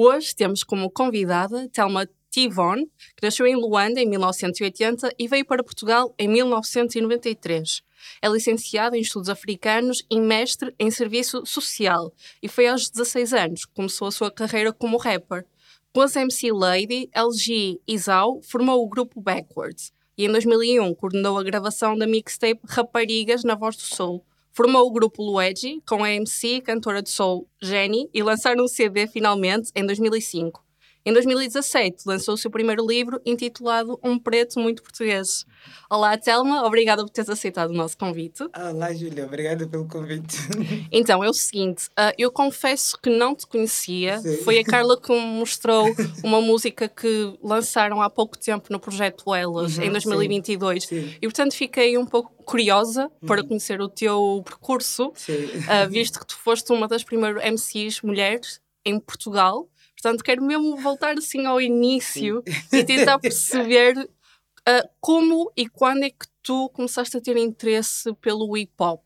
[0.00, 2.84] Hoje temos como convidada Thelma Tivon,
[3.16, 7.82] que nasceu em Luanda em 1980 e veio para Portugal em 1993.
[8.22, 13.64] É licenciada em Estudos Africanos e mestre em Serviço Social e foi aos 16 anos
[13.64, 15.44] que começou a sua carreira como rapper.
[15.92, 21.36] Com as MC Lady, LG e Zau, formou o grupo Backwards e em 2001 coordenou
[21.36, 24.24] a gravação da mixtape Raparigas na Voz do Soul.
[24.58, 29.06] Formou o grupo Luigi com a MC cantora de soul Jenny e lançaram um CD
[29.06, 30.67] finalmente em 2005.
[31.08, 35.46] Em 2017, lançou o seu primeiro livro intitulado Um Preto Muito Português.
[35.88, 38.46] Olá, Telma, obrigada por teres aceitado o nosso convite.
[38.54, 40.36] Olá, Júlia, obrigada pelo convite.
[40.92, 44.18] Então, é o seguinte, uh, eu confesso que não te conhecia.
[44.18, 44.36] Sim.
[44.38, 45.86] Foi a Carla que me mostrou
[46.22, 50.84] uma música que lançaram há pouco tempo no projeto Elas, uhum, em 2022.
[50.84, 50.88] Sim.
[50.88, 51.14] Sim.
[51.16, 53.28] E, portanto, fiquei um pouco curiosa uhum.
[53.28, 58.60] para conhecer o teu percurso, uh, visto que tu foste uma das primeiras MCs mulheres
[58.84, 59.66] em Portugal.
[60.00, 62.78] Portanto, quero mesmo voltar assim ao início Sim.
[62.78, 68.56] e tentar perceber uh, como e quando é que tu começaste a ter interesse pelo
[68.56, 69.02] hip hop.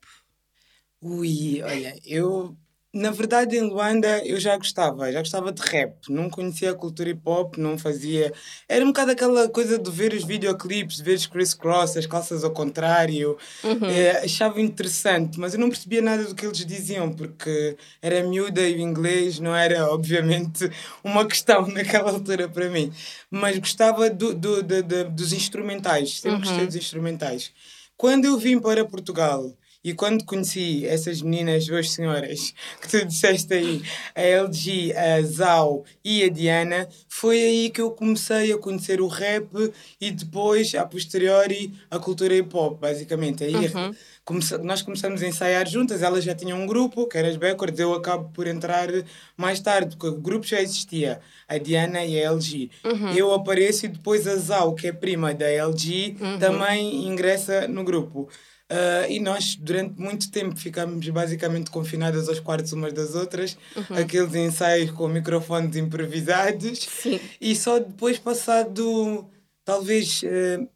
[1.00, 2.56] Ui, olha, eu
[2.92, 7.08] na verdade, em Luanda eu já gostava, já gostava de rap, não conhecia a cultura
[7.08, 8.30] hip hop, não fazia.
[8.68, 12.04] Era um bocado aquela coisa de ver os videoclipes, de ver os Chris Cross, as
[12.04, 13.86] calças ao contrário, uhum.
[13.88, 18.60] é, achava interessante, mas eu não percebia nada do que eles diziam, porque era miúda
[18.60, 20.70] e o inglês não era, obviamente,
[21.02, 22.92] uma questão naquela altura para mim.
[23.30, 26.40] Mas gostava do, do, do, do dos instrumentais, sempre uhum.
[26.40, 27.52] gostei dos instrumentais.
[27.96, 33.52] Quando eu vim para Portugal e quando conheci essas meninas, duas senhoras, que tu disseste
[33.52, 33.82] aí,
[34.14, 39.08] a LG, a Zau e a Diana, foi aí que eu comecei a conhecer o
[39.08, 43.42] rap e depois, a posteriori, a cultura hip hop, basicamente.
[43.42, 43.92] Aí uhum.
[44.24, 44.56] comece...
[44.58, 47.92] nós começamos a ensaiar juntas, elas já tinham um grupo, que era as Backwards, eu
[47.92, 48.88] acabo por entrar
[49.36, 52.70] mais tarde, porque o grupo já existia, a Diana e a LG.
[52.84, 53.12] Uhum.
[53.16, 56.38] Eu apareço e depois a Zau, que é prima da LG, uhum.
[56.38, 58.28] também ingressa no grupo.
[58.72, 63.96] Uh, e nós, durante muito tempo, ficámos basicamente confinadas aos quartos umas das outras, uhum.
[63.98, 66.78] aqueles ensaios com microfones improvisados.
[66.78, 67.20] Sim.
[67.38, 69.28] E só depois, passado
[69.62, 70.22] talvez.
[70.22, 70.66] Uh,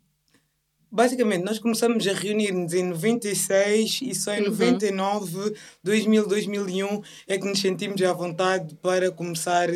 [0.92, 4.50] basicamente, nós começamos a reunir-nos em 96 e só em uhum.
[4.50, 9.70] 99, 2000, 2001 é que nos sentimos à vontade para começar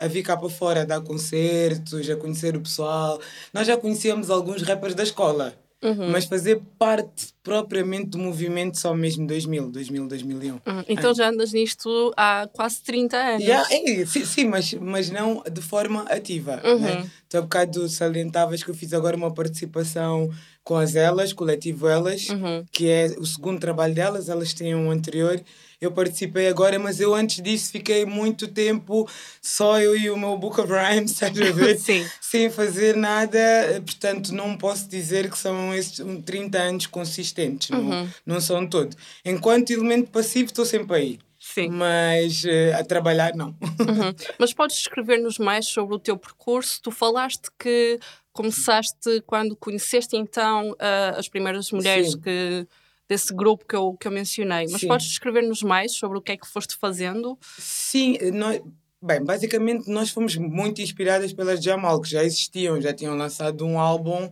[0.00, 3.20] a vir cá para fora, a dar concertos, a conhecer o pessoal.
[3.52, 5.65] Nós já conhecíamos alguns rappers da escola.
[5.82, 6.10] Uhum.
[6.10, 10.52] Mas fazer parte propriamente do movimento só mesmo 2000, 2000, 2001.
[10.54, 10.60] Uhum.
[10.88, 13.42] Então já andas nisto há quase 30 anos.
[13.42, 16.60] Yeah, é, sim, sim, mas, mas não de forma ativa.
[16.64, 16.78] Uhum.
[16.78, 17.10] Né?
[17.28, 20.30] Tu há bocado salientavas que eu fiz agora uma participação
[20.64, 22.64] com as Elas, coletivo Elas, uhum.
[22.72, 25.40] que é o segundo trabalho delas, elas têm um anterior
[25.80, 29.08] eu participei agora, mas eu antes disso fiquei muito tempo
[29.40, 31.78] só eu e o meu Book of Rhymes, estás a ver?
[31.78, 32.06] Sim.
[32.20, 33.38] Sem fazer nada,
[33.84, 37.82] portanto não posso dizer que são esses 30 anos consistentes, uhum.
[37.82, 38.96] não, não são todos.
[39.24, 41.18] Enquanto elemento passivo estou sempre aí.
[41.38, 41.68] Sim.
[41.68, 43.48] Mas uh, a trabalhar, não.
[43.48, 44.12] Uhum.
[44.38, 46.80] Mas podes escrever-nos mais sobre o teu percurso?
[46.82, 48.00] Tu falaste que
[48.32, 52.20] começaste quando conheceste então uh, as primeiras mulheres Sim.
[52.20, 52.66] que
[53.08, 54.66] desse grupo que eu, que eu mencionei.
[54.70, 54.88] Mas Sim.
[54.88, 57.38] podes descrever-nos mais sobre o que é que foste fazendo?
[57.58, 58.60] Sim, nós,
[59.02, 63.78] bem, basicamente nós fomos muito inspiradas pelas Jamal, que já existiam, já tinham lançado um
[63.78, 64.30] álbum.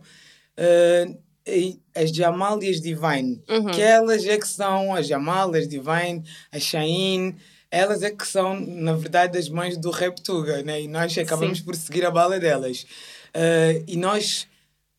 [0.57, 1.25] Uh,
[1.93, 3.67] as Jamal e as Divine, uhum.
[3.67, 7.35] que elas é que são as Jamal, as Divine, a Shine,
[7.69, 10.81] elas é que são, na verdade, as mães do rap Tuga, né?
[10.81, 11.65] e nós acabamos Sim.
[11.65, 12.83] por seguir a bala delas.
[13.35, 14.47] Uh, e nós,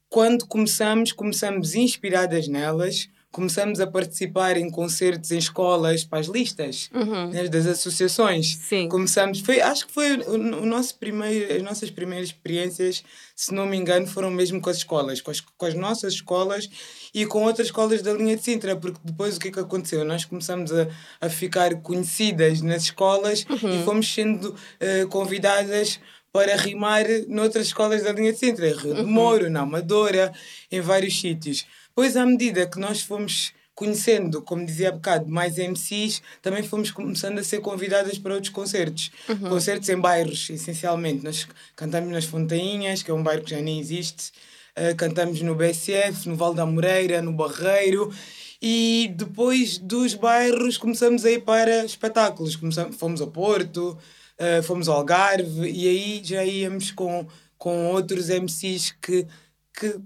[0.08, 6.88] quando começamos, começamos inspiradas nelas, começamos a participar em concertos em escolas para as listas
[6.94, 7.28] uhum.
[7.28, 8.56] né, das associações.
[8.56, 8.88] Sim.
[8.88, 13.04] Começamos, foi, acho que foi o, o, nosso primeiro, as nossas primeiras experiências,
[13.34, 16.66] se não me engano, foram mesmo com as escolas, com as, com as nossas escolas
[17.12, 20.02] e com outras escolas da linha de Sintra, porque depois o que é que aconteceu?
[20.02, 20.88] Nós começamos a,
[21.20, 23.82] a ficar conhecidas nas escolas uhum.
[23.82, 26.00] e fomos sendo uh, convidadas
[26.36, 29.06] para rimar noutras escolas da linha de Sintra, Rio de uhum.
[29.06, 30.30] Moro, na Amadora,
[30.70, 31.64] em vários sítios.
[31.94, 36.90] Pois, à medida que nós fomos conhecendo, como dizia há bocado, mais MCs, também fomos
[36.90, 39.10] começando a ser convidadas para outros concertos.
[39.26, 39.48] Uhum.
[39.48, 41.24] Concertos em bairros, essencialmente.
[41.24, 44.30] Nós cantamos nas Fontainhas, que é um bairro que já nem existe.
[44.76, 48.12] Uh, cantamos no BSF, no Val da Moreira, no Barreiro.
[48.60, 52.56] E depois dos bairros começamos a ir para espetáculos.
[52.56, 53.96] Começamos, fomos ao Porto,
[54.40, 57.26] uh, fomos ao Algarve e aí já íamos com,
[57.58, 59.26] com outros MCs que,
[59.72, 60.00] que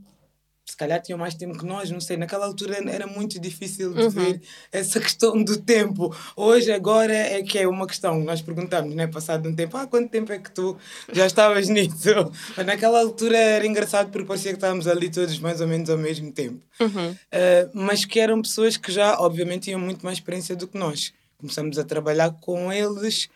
[0.71, 2.17] se calhar tinham mais tempo que nós, não sei.
[2.17, 4.11] Naquela altura era muito difícil de uhum.
[4.11, 4.41] ver
[4.71, 6.15] essa questão do tempo.
[6.37, 8.21] Hoje, agora, é que é uma questão.
[8.21, 10.77] Nós perguntamos, né, passado um tempo, ah, quanto tempo é que tu
[11.13, 12.09] já estavas nisso?
[12.57, 15.99] Mas naquela altura era engraçado porque parecia que estávamos ali todos mais ou menos ao
[15.99, 16.65] mesmo tempo.
[16.79, 17.11] Uhum.
[17.11, 21.13] Uh, mas que eram pessoas que já, obviamente, tinham muito mais experiência do que nós.
[21.37, 23.29] Começamos a trabalhar com eles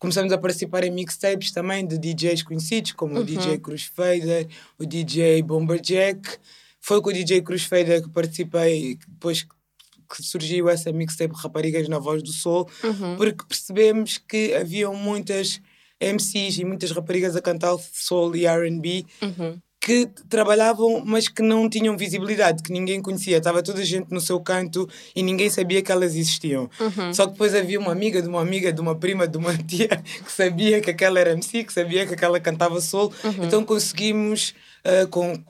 [0.00, 3.20] começamos a participar em mixtapes também de DJs conhecidos, como uhum.
[3.20, 4.48] o DJ Cruz Fader,
[4.78, 6.38] o DJ Bomberjack.
[6.80, 12.22] Foi com o DJ Cruz que participei, depois que surgiu essa mixtape Raparigas na Voz
[12.22, 13.16] do Sol, uhum.
[13.16, 15.60] porque percebemos que haviam muitas
[16.00, 19.60] MCs e muitas raparigas a cantar soul e R&B uhum.
[19.90, 23.38] Que trabalhavam, mas que não tinham visibilidade, que ninguém conhecia.
[23.38, 26.70] Estava toda a gente no seu canto e ninguém sabia que elas existiam.
[26.78, 27.12] Uhum.
[27.12, 29.88] Só que depois havia uma amiga de uma amiga, de uma prima, de uma tia
[29.88, 33.12] que sabia que aquela era MC, que sabia que aquela cantava soul.
[33.24, 33.44] Uhum.
[33.44, 34.54] Então conseguimos
[34.84, 35.42] uh, com,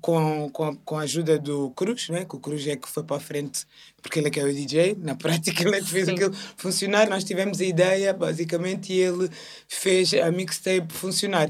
[0.00, 2.24] com, com, com a ajuda do Cruz, né?
[2.24, 3.64] que o Cruz é que foi para a frente,
[4.02, 6.14] porque ele é que é o DJ, na prática ele é que fez Sim.
[6.14, 7.08] aquilo funcionar.
[7.08, 9.30] Nós tivemos a ideia, basicamente, e ele
[9.68, 11.48] fez a mixtape funcionar.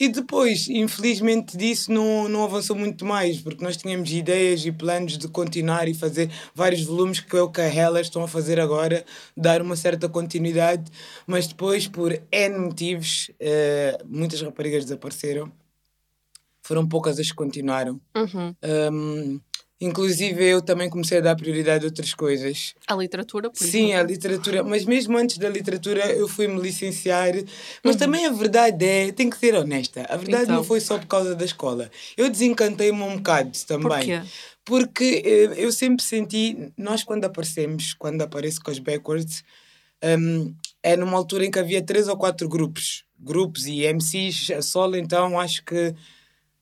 [0.00, 5.18] E depois, infelizmente, disso não, não avançou muito mais, porque nós tínhamos ideias e planos
[5.18, 8.60] de continuar e fazer vários volumes, que é o que a Hella estão a fazer
[8.60, 9.04] agora,
[9.36, 10.84] dar uma certa continuidade,
[11.26, 15.50] mas depois, por N motivos, uh, muitas raparigas desapareceram
[16.68, 17.98] foram poucas as que continuaram.
[18.14, 18.54] Uhum.
[18.92, 19.40] Um,
[19.80, 22.74] inclusive eu também comecei a dar prioridade a outras coisas.
[22.86, 24.62] A literatura, por Sim, a literatura.
[24.64, 27.34] Mas mesmo antes da literatura eu fui-me licenciar.
[27.82, 27.98] Mas uhum.
[27.98, 30.56] também a verdade é, tem que ser honesta, a verdade então.
[30.56, 31.90] não foi só por causa da escola.
[32.16, 33.88] Eu desencantei-me um bocado também.
[33.88, 34.22] Por quê?
[34.64, 39.42] Porque eh, eu sempre senti, nós quando aparecemos, quando apareço com as Backwards,
[40.04, 43.04] um, é numa altura em que havia três ou quatro grupos.
[43.18, 45.94] Grupos e MCs a solo, então acho que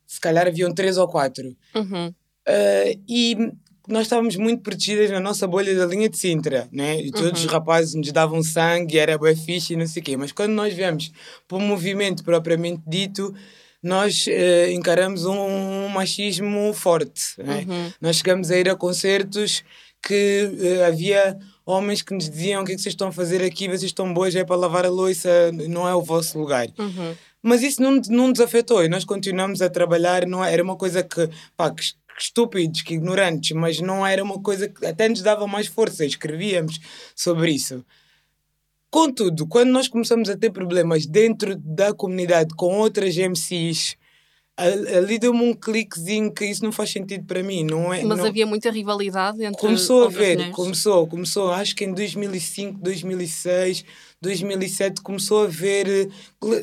[0.06, 1.54] se calhar haviam três ou quatro.
[1.74, 2.14] Uhum.
[2.48, 3.52] Uh, e
[3.88, 7.00] nós estávamos muito protegidas na nossa bolha da linha de Sintra, né?
[7.00, 7.46] E todos uhum.
[7.46, 10.16] os rapazes nos davam sangue, era bem fixe e não sei o quê.
[10.16, 11.12] Mas quando nós viemos
[11.46, 13.34] para o movimento propriamente dito,
[13.82, 17.22] nós uh, encaramos um, machismo forte.
[17.38, 17.64] Né?
[17.68, 17.92] Uhum.
[18.00, 19.62] Nós chegamos a ir a concertos
[20.02, 23.42] que uh, havia homens que nos diziam o que é que vocês estão a fazer
[23.42, 26.66] aqui, vocês estão boas, é para lavar a louça, não é o vosso lugar.
[26.78, 27.14] Uhum.
[27.42, 30.26] Mas isso não, não nos afetou e nós continuamos a trabalhar.
[30.26, 31.82] Não é, era uma coisa que, pá, que
[32.18, 36.04] estúpidos, que ignorantes, mas não era uma coisa que até nos dava mais força.
[36.04, 36.80] Escrevíamos
[37.14, 37.84] sobre isso.
[38.90, 43.96] Contudo, quando nós começamos a ter problemas dentro da comunidade com outras MCs
[44.58, 48.02] ali deu-me um cliquezinho que isso não faz sentido para mim, não é?
[48.02, 48.26] Mas não...
[48.26, 53.84] havia muita rivalidade entre Começou a ver, começou, começou, acho que em 2005, 2006,
[54.22, 56.08] 2007 começou a ver,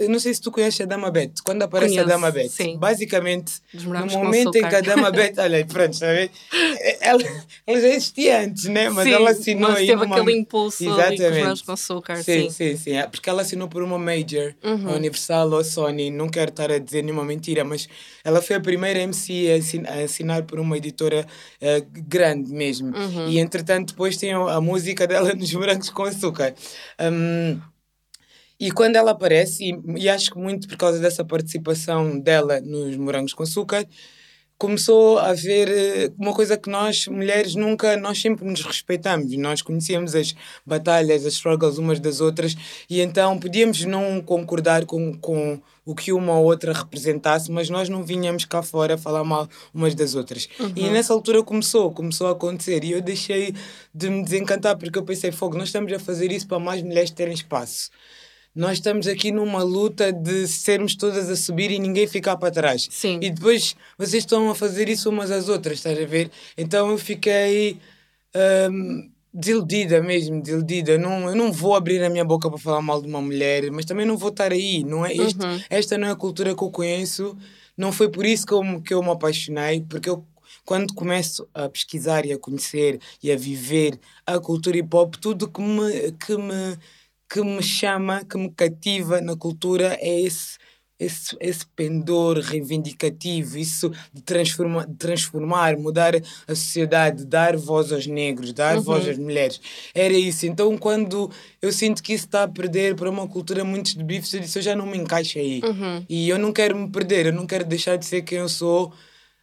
[0.09, 2.77] não sei se tu conheces a Dama Bet, quando aparece Conheço, a Dama Bet, sim.
[2.77, 6.31] basicamente no momento em que a Dama Bet, olha, pronto, ver?
[6.99, 7.21] Ela,
[7.67, 8.89] ela já existia antes, né?
[8.89, 10.15] Mas sim, ela assinou mas teve numa...
[10.15, 11.63] aquele impulso Exatamente.
[11.63, 12.23] com açúcar, sim.
[12.23, 14.89] Sim, sim, sim, é porque ela assinou por uma major, uhum.
[14.89, 17.87] a Universal ou a Sony, não quero estar a dizer nenhuma mentira, mas
[18.23, 21.25] ela foi a primeira MC a assinar por uma editora
[21.61, 22.95] uh, grande mesmo.
[22.95, 23.27] Uhum.
[23.27, 26.53] E entretanto, depois tem a música dela nos Brancos com Açúcar.
[26.99, 27.52] Um,
[28.59, 32.95] e quando ela aparece, e, e, acho que muito por causa dessa participação dela nos
[32.97, 33.85] Morangos com Açúcar,
[34.57, 39.35] começou a haver eh, uma coisa que nós, mulheres, nunca, nós sempre nos respeitamos.
[39.35, 40.33] Nós conhecíamos as
[40.65, 42.55] batalhas, as struggles umas das outras,
[42.89, 47.89] e então podíamos não concordar com, com o que uma ou outra representasse, mas nós
[47.89, 50.47] não vinhamos cá fora falar mal umas das outras.
[50.57, 50.71] Uhum.
[50.75, 53.53] E nessa altura começou, começou a acontecer, e eu deixei
[53.93, 57.11] de me desencantar, porque eu pensei, fogo, nós estamos a fazer isso para mais mulheres
[57.11, 57.89] terem espaço
[58.55, 62.87] nós estamos aqui numa luta de sermos todas a subir e ninguém ficar para trás.
[62.91, 63.19] Sim.
[63.21, 66.29] E depois vocês estão a fazer isso umas às outras, estás a ver?
[66.57, 67.79] Então eu fiquei
[68.71, 70.97] um, desiludida mesmo, desiludida.
[70.97, 73.85] Não, eu não vou abrir a minha boca para falar mal de uma mulher, mas
[73.85, 74.83] também não vou estar aí.
[74.83, 75.59] Não é este, uhum.
[75.69, 77.35] Esta não é a cultura que eu conheço.
[77.75, 80.23] Não foi por isso que eu, que eu me apaixonei, porque eu
[80.65, 85.49] quando começo a pesquisar e a conhecer e a viver a cultura hip hop, tudo
[85.49, 86.77] que me, que me
[87.33, 90.59] que me chama, que me cativa na cultura é esse
[90.99, 98.05] esse, esse pendor reivindicativo, isso de, transforma, de transformar, mudar a sociedade, dar voz aos
[98.05, 98.83] negros, dar uhum.
[98.83, 99.59] voz às mulheres.
[99.93, 100.45] Era isso.
[100.45, 104.33] Então, quando eu sinto que isso está a perder para uma cultura muito de bifes,
[104.35, 105.61] eu disse: eu já não me encaixo aí.
[105.63, 106.05] Uhum.
[106.07, 108.93] E eu não quero me perder, eu não quero deixar de ser quem eu sou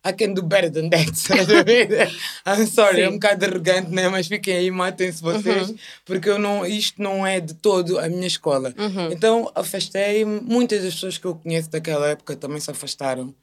[0.03, 1.11] I can do better than that.
[2.47, 3.03] I'm sorry, Sim.
[3.03, 4.09] é um bocado arrogante, né?
[4.09, 5.77] mas fiquem aí, matem-se vocês, uhum.
[6.07, 8.73] porque eu não, isto não é de todo a minha escola.
[8.79, 9.13] Uhum.
[9.13, 13.35] Então afastei-me, muitas das pessoas que eu conheço daquela época também se afastaram.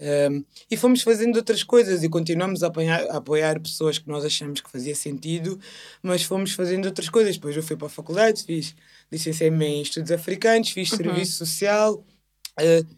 [0.00, 4.24] Um, e fomos fazendo outras coisas e continuamos a, apanhar, a apoiar pessoas que nós
[4.24, 5.58] achamos que fazia sentido,
[6.00, 7.34] mas fomos fazendo outras coisas.
[7.34, 8.76] Depois eu fui para a faculdade, fiz
[9.10, 10.98] licenciei-me em estudos africanos, fiz uhum.
[10.98, 12.04] serviço social.
[12.60, 12.97] Uh,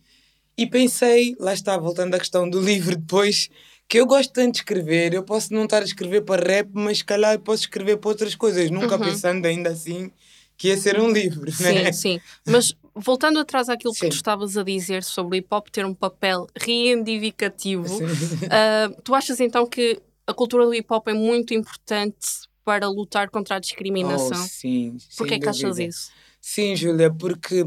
[0.61, 3.49] e pensei, lá está, voltando à questão do livro depois,
[3.89, 6.99] que eu gosto tanto de escrever, eu posso não estar a escrever para rap, mas
[6.99, 9.07] se calhar posso escrever para outras coisas, nunca uhum.
[9.07, 10.13] pensando ainda assim
[10.59, 11.91] que ia ser um livro, sim, né?
[11.93, 14.01] Sim, Mas voltando atrás àquilo sim.
[14.01, 19.15] que tu estavas a dizer sobre o hip hop ter um papel reivindicativo, uh, tu
[19.15, 23.59] achas então que a cultura do hip hop é muito importante para lutar contra a
[23.59, 24.39] discriminação?
[24.39, 24.99] Oh, sim.
[25.17, 26.11] Porquê que achas isso?
[26.39, 27.67] Sim, Júlia, porque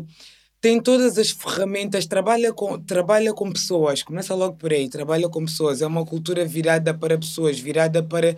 [0.63, 5.43] tem todas as ferramentas, trabalha com, trabalha com pessoas, começa logo por aí, trabalha com
[5.43, 5.81] pessoas.
[5.81, 8.37] É uma cultura virada para pessoas, virada para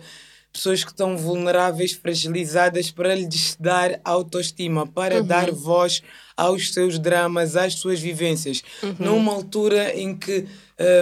[0.56, 5.26] pessoas que estão vulneráveis, fragilizadas, para lhes dar autoestima, para uhum.
[5.26, 6.02] dar voz
[6.34, 8.62] aos seus dramas, às suas vivências.
[8.82, 8.96] Uhum.
[8.98, 10.46] Numa altura em que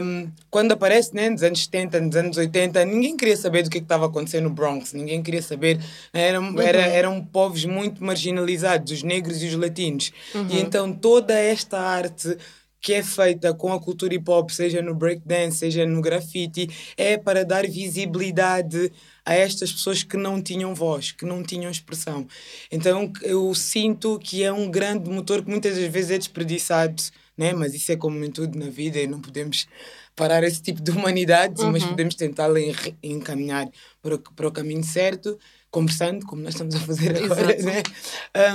[0.02, 3.78] um, quando aparece, né, nos anos 70, nos anos 80, ninguém queria saber do que
[3.78, 5.80] estava acontecendo no Bronx, ninguém queria saber.
[6.12, 6.60] Eram, uhum.
[6.60, 10.12] era, eram povos muito marginalizados, os negros e os latinos.
[10.34, 10.48] Uhum.
[10.50, 12.36] E então toda esta arte
[12.84, 16.68] que é feita com a cultura hip hop, seja no breakdance, seja no graffiti,
[16.98, 18.92] é para dar visibilidade
[19.24, 22.26] a estas pessoas que não tinham voz, que não tinham expressão.
[22.70, 27.02] Então eu sinto que é um grande motor que muitas das vezes é desperdiçado
[27.36, 27.52] né?
[27.52, 29.66] Mas isso é como em tudo na vida e não podemos
[30.14, 31.72] parar esse tipo de humanidades, uhum.
[31.72, 32.48] mas podemos tentar
[33.02, 33.68] encaminhar
[34.00, 35.38] para o, para o caminho certo,
[35.70, 37.82] conversando, como nós estamos a fazer agora, né?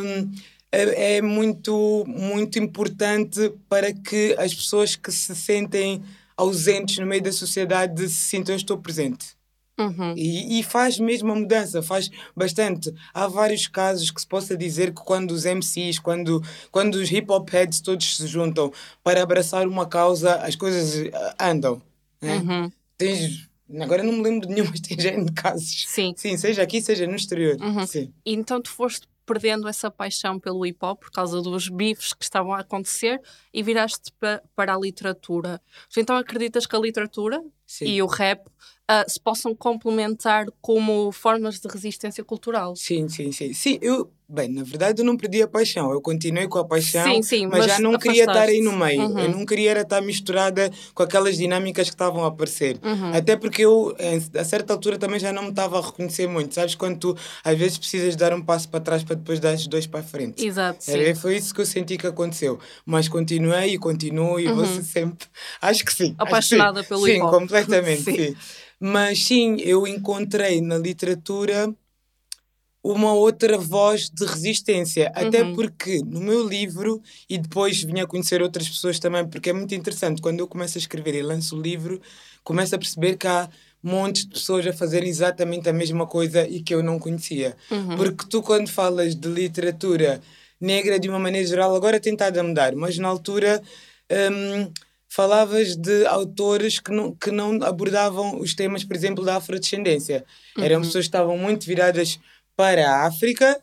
[0.01, 0.31] Um,
[0.71, 6.01] é, é muito, muito importante para que as pessoas que se sentem
[6.37, 9.38] ausentes no meio da sociedade se sintam estou presente.
[9.79, 10.13] Uhum.
[10.17, 12.93] E, e, faz mesmo a mudança, faz bastante.
[13.13, 17.31] Há vários casos que se possa dizer que quando os MCs, quando, quando os hip
[17.31, 21.81] hop heads todos se juntam para abraçar uma causa, as coisas eh, andam.
[22.21, 22.35] Né?
[22.35, 22.71] Uhum.
[22.97, 25.85] Tens, agora não me lembro de nenhum, mas tem gente de casos.
[25.87, 26.13] Sim.
[26.17, 27.55] Sim, seja aqui, seja no exterior.
[27.61, 27.87] Uhum.
[27.87, 28.13] Sim.
[28.25, 32.51] Então tu foste perdendo essa paixão pelo hip hop por causa dos bifes que estavam
[32.51, 33.21] a acontecer
[33.53, 35.61] e viraste pa para a literatura.
[35.95, 37.85] Então acreditas que a literatura Sim.
[37.85, 38.41] e o rap
[38.89, 42.75] uh, se possam complementar como formas de resistência cultural.
[42.75, 43.53] Sim, sim, sim.
[43.53, 47.03] Sim, eu, bem, na verdade eu não perdi a paixão, eu continuei com a paixão,
[47.03, 49.19] sim, sim, mas, mas já não queria estar aí no meio, uhum.
[49.19, 52.79] eu não queria estar misturada com aquelas dinâmicas que estavam a aparecer.
[52.83, 53.13] Uhum.
[53.13, 53.95] Até porque eu,
[54.35, 56.75] a certa altura, também já não me estava a reconhecer muito, sabes?
[56.75, 59.85] Quando tu às vezes precisas dar um passo para trás para depois dar os dois
[59.85, 60.45] para a frente.
[60.45, 60.79] Exato.
[60.87, 62.59] Era, foi isso que eu senti que aconteceu.
[62.85, 64.55] Mas continuei e continuo e uhum.
[64.55, 65.27] vou sempre.
[65.61, 66.15] Acho que sim.
[66.17, 66.89] Apaixonada sim.
[66.89, 67.31] pelo sim, hop.
[67.61, 68.35] Completamente, sim.
[68.79, 71.73] Mas sim, eu encontrei na literatura
[72.83, 75.11] uma outra voz de resistência.
[75.15, 75.27] Uhum.
[75.27, 79.53] Até porque no meu livro, e depois vim a conhecer outras pessoas também, porque é
[79.53, 82.01] muito interessante, quando eu começo a escrever e lanço o livro,
[82.43, 83.49] começo a perceber que há
[83.83, 87.55] montes de pessoas a fazerem exatamente a mesma coisa e que eu não conhecia.
[87.69, 87.97] Uhum.
[87.97, 90.21] Porque tu, quando falas de literatura
[90.59, 93.61] negra de uma maneira geral, agora tem estado a mudar, mas na altura.
[94.11, 94.71] Um,
[95.09, 100.23] falavas de autores que não, que não abordavam os temas, por exemplo, da afrodescendência.
[100.55, 100.63] Uhum.
[100.63, 102.19] Eram pessoas que estavam muito viradas
[102.55, 103.59] para a África,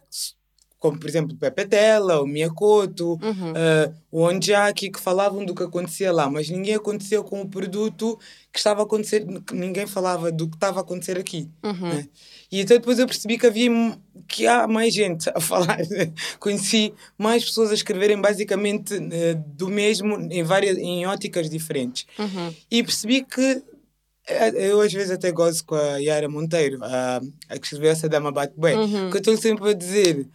[0.87, 3.51] como por exemplo Pepe Tela, o Miyakoto, uhum.
[3.53, 8.19] uh, o Onjaki, que falavam do que acontecia lá, mas ninguém aconteceu com o produto
[8.53, 11.49] que estava a acontecer, ninguém falava do que estava a acontecer aqui.
[11.63, 11.89] Uhum.
[11.89, 12.09] Né?
[12.51, 13.71] E então depois eu percebi que havia
[14.29, 15.79] que há mais gente a falar.
[16.39, 22.07] Conheci mais pessoas a escreverem basicamente uh, do mesmo em várias em óticas diferentes.
[22.19, 22.55] Uhum.
[22.71, 23.63] E percebi que
[24.29, 28.09] eh, eu às vezes até gosto com a Yara Monteiro, a, a que escreveu essa
[28.09, 29.11] Dama Bate Bem, uhum.
[29.11, 30.27] que eu estou sempre a dizer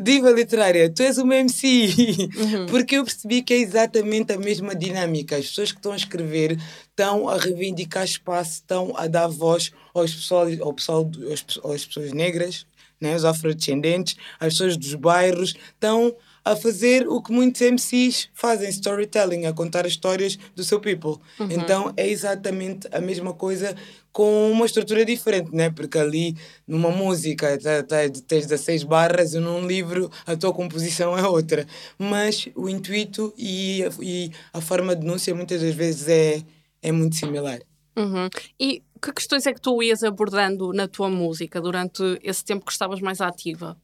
[0.00, 1.88] diva literária, tu és uma MC.
[2.36, 2.66] Uhum.
[2.66, 5.36] Porque eu percebi que é exatamente a mesma dinâmica.
[5.36, 6.58] As pessoas que estão a escrever
[6.90, 12.12] estão a reivindicar espaço, estão a dar voz aos pessoal, ao pessoal, aos, às pessoas
[12.12, 12.66] negras,
[13.00, 16.14] né, os afrodescendentes, as pessoas dos bairros, estão
[16.46, 21.16] a fazer o que muitos MCs fazem, storytelling, a contar as histórias do seu people.
[21.40, 21.48] Uhum.
[21.50, 23.74] Então é exatamente a mesma coisa
[24.12, 25.70] com uma estrutura diferente, né?
[25.70, 26.36] Porque ali
[26.66, 27.96] numa música tá, tá,
[28.28, 31.66] tens 16 barras e num livro a tua composição é outra.
[31.98, 36.42] Mas o intuito e, a- e a forma de denúncia muitas das vezes é,
[36.80, 37.58] é muito similar.
[37.98, 38.28] Uhum.
[38.60, 42.72] E que questões é que tu ias abordando na tua música durante esse tempo que
[42.72, 43.76] estavas mais ativa?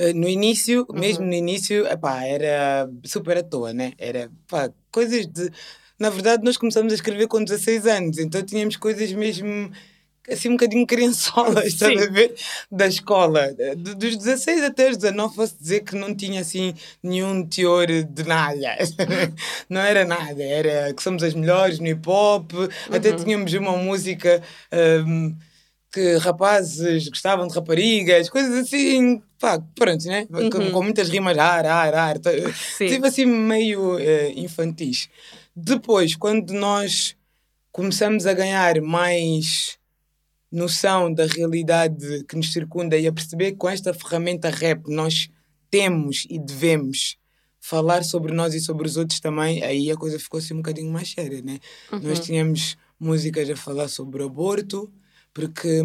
[0.00, 0.98] Uh, no início, Uhum.
[0.98, 3.92] mesmo no início, epá, era super à toa, né?
[3.98, 5.50] Era pá, coisas de.
[5.98, 9.70] Na verdade, nós começamos a escrever com 16 anos, então tínhamos coisas mesmo
[10.30, 12.34] assim um bocadinho criançolas, estás a ver?
[12.70, 13.52] Da escola.
[13.52, 16.72] De- dos 16 até os 19, posso dizer que não tinha assim
[17.02, 18.78] nenhum teor de nada.
[19.68, 22.50] não era nada, era que somos as melhores no hip hop,
[22.90, 23.16] até Uhum.
[23.16, 24.42] tínhamos uma música.
[25.06, 25.36] um,
[25.92, 30.26] que rapazes gostavam de raparigas, coisas assim, pá, pronto, né?
[30.26, 30.70] Com, Uhum.
[30.72, 32.30] com muitas rimas, ar, ar, ar, tá-
[32.78, 32.86] Sim.
[32.88, 35.08] tipo assim meio eh, infantis.
[35.54, 37.14] Depois, quando nós
[37.70, 39.78] começamos a ganhar mais
[40.50, 45.28] noção da realidade que nos circunda e a perceber que com esta ferramenta rap nós
[45.70, 47.16] temos e devemos
[47.60, 50.90] falar sobre nós e sobre os outros também, aí a coisa ficou assim um bocadinho
[50.92, 51.58] mais séria, né?
[52.02, 54.92] Nós tínhamos músicas a falar sobre aborto,
[55.32, 55.82] porque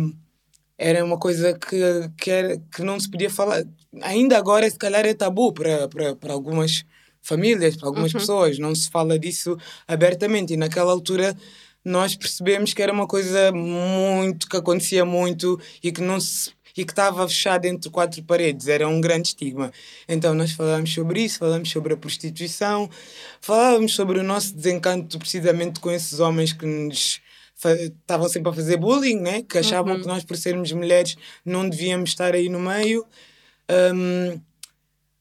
[0.78, 1.78] era uma coisa que,
[2.18, 3.64] que, era, que não se podia falar.
[4.02, 5.88] Ainda agora, se calhar, é tabu para,
[6.30, 6.86] algumas
[7.22, 10.54] famílias, para algumas pessoas, não se fala disso abertamente.
[10.54, 11.36] E naquela altura
[11.84, 16.86] nós percebemos que era uma coisa muito, que acontecia muito e que não se e
[16.86, 19.72] que estava fechado entre quatro paredes, era um grande estigma.
[20.08, 22.88] Então nós falávamos sobre isso, falávamos sobre a prostituição,
[23.42, 27.20] falávamos sobre o nosso desencanto precisamente com esses homens que nos
[27.64, 29.42] estavam sempre a fazer bullying, né?
[29.42, 33.06] que achavam que nós, por sermos mulheres, não devíamos estar aí no meio.
[33.70, 34.40] Um,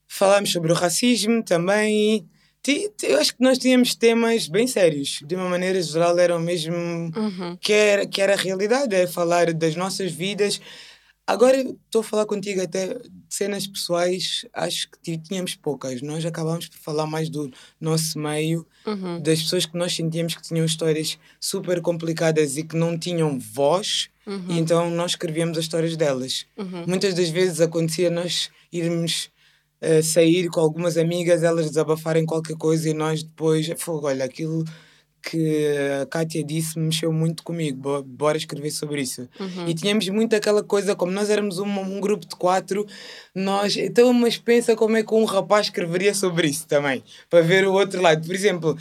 [0.07, 2.26] falámos sobre o racismo também.
[3.02, 5.21] Eu acho que nós tínhamos temas bem sérios.
[5.25, 7.57] De uma maneira geral, eram mesmo Uhum.
[7.61, 10.61] que era, que era a realidade, é falar das nossas vidas.
[11.26, 16.00] Agora estou a falar contigo até de cenas pessoais, acho que tínhamos poucas.
[16.00, 19.21] Nós acabámos por falar mais do nosso meio, Uhum.
[19.21, 24.09] das pessoas que nós sentíamos que tinham histórias super complicadas e que não tinham voz,
[24.49, 26.47] e então nós escrevíamos as histórias delas.
[26.56, 26.85] Uhum.
[26.87, 29.28] Muitas das vezes acontecia nós irmos
[29.80, 34.64] eh, sair com algumas amigas, elas desabafarem qualquer coisa e nós depois, olha, aquilo
[35.28, 35.66] que
[36.02, 39.28] a Kátia disse mexeu muito comigo, bo- bora escrever sobre isso.
[39.40, 39.66] Uhum.
[39.68, 42.86] E tínhamos muito aquela coisa, como nós éramos um, um grupo de quatro,
[43.34, 47.66] nós, então, mas pensa como é que um rapaz escreveria sobre isso também, para ver
[47.66, 48.24] o outro lado.
[48.24, 48.78] Por exemplo,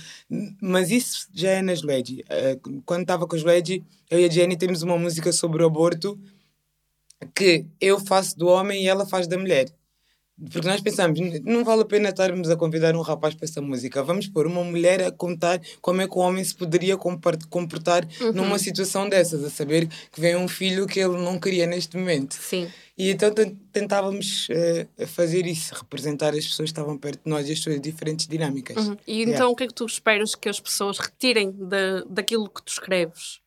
[0.61, 2.23] mas isso já é nas Legi.
[2.29, 5.65] Eh, quando estava com as Legi, eu e a Jenny temos uma música sobre o
[5.65, 6.17] aborto
[7.33, 9.67] que eu faço do homem e ela faz da mulher.
[10.51, 13.61] Porque nós pensamos, "N- não vale a pena estarmos a convidar um rapaz para essa
[13.61, 14.03] música.
[14.03, 18.59] Vamos pôr uma mulher a contar como é que o homem se poderia comportar numa
[18.59, 22.33] situação dessas, a saber que vem um filho que ele não queria neste momento.
[22.33, 22.69] Sim.
[22.97, 27.47] E então ten- tentávamos eh, fazer isso, representar as pessoas que estavam perto de nós
[27.47, 28.75] e as suas diferentes dinâmicas.
[28.87, 28.97] Uhum.
[29.07, 29.33] E Yeah.
[29.33, 32.69] então o que é que tu esperas que as pessoas retirem da daquilo que tu
[32.73, 33.39] escreves?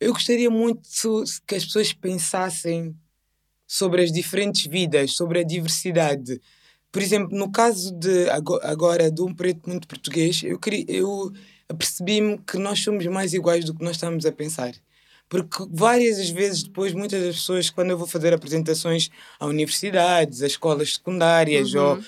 [0.00, 0.80] Eu gostaria muito
[1.46, 2.94] que as pessoas pensassem
[3.76, 6.40] sobre as diferentes vidas, sobre a diversidade.
[6.92, 11.32] Por exemplo, no caso de ago- agora de um preto muito português, eu, queria- eu
[11.76, 14.72] percebi-me que nós somos mais iguais do que nós estamos a pensar.
[15.28, 19.10] Porque várias das vezes depois, muitas das pessoas, quando eu vou fazer apresentações
[19.40, 21.98] a universidades, a escolas secundárias, ou,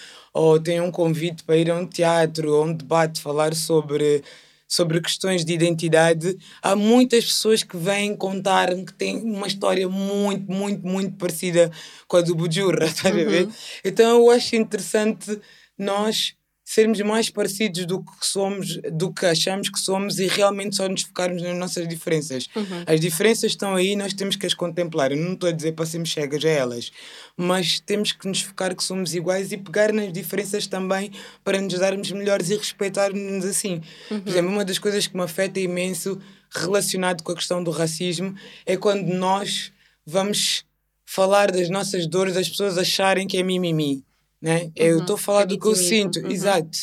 [0.53, 4.23] ou tenho um convite para ir a um teatro, ou um debate, falar sobre,
[4.69, 10.51] sobre questões de identidade, há muitas pessoas que vêm contar-me que têm uma história muito,
[10.51, 11.71] muito, muito parecida
[12.07, 13.49] com a do Bujurra, estás a ver?
[13.85, 15.41] Então eu acho interessante
[15.79, 16.36] nós
[16.69, 21.03] sermos mais parecidos do que somos, do que achamos que somos e realmente só nos
[21.03, 22.49] focarmos nas nossas diferenças.
[22.85, 25.13] As diferenças estão aí, nós temos que as contemplar.
[25.13, 26.91] Eu não estou a dizer para sermos cegas a elas,
[27.37, 31.13] mas temos que nos focar que somos iguais e pegar nas diferenças também
[31.45, 33.81] para nos darmos melhores e respeitarmos assim.
[34.09, 38.35] Por exemplo, uma das coisas que me afeta imenso relacionado com a questão do racismo
[38.67, 39.71] é quando nós
[40.05, 40.65] vamos
[41.05, 44.05] falar das nossas dores, as pessoas acharem que é mimimi.
[44.41, 44.71] Né?
[44.77, 46.31] Eu estou a falar É do que eu sinto, Uhum.
[46.31, 46.79] exato.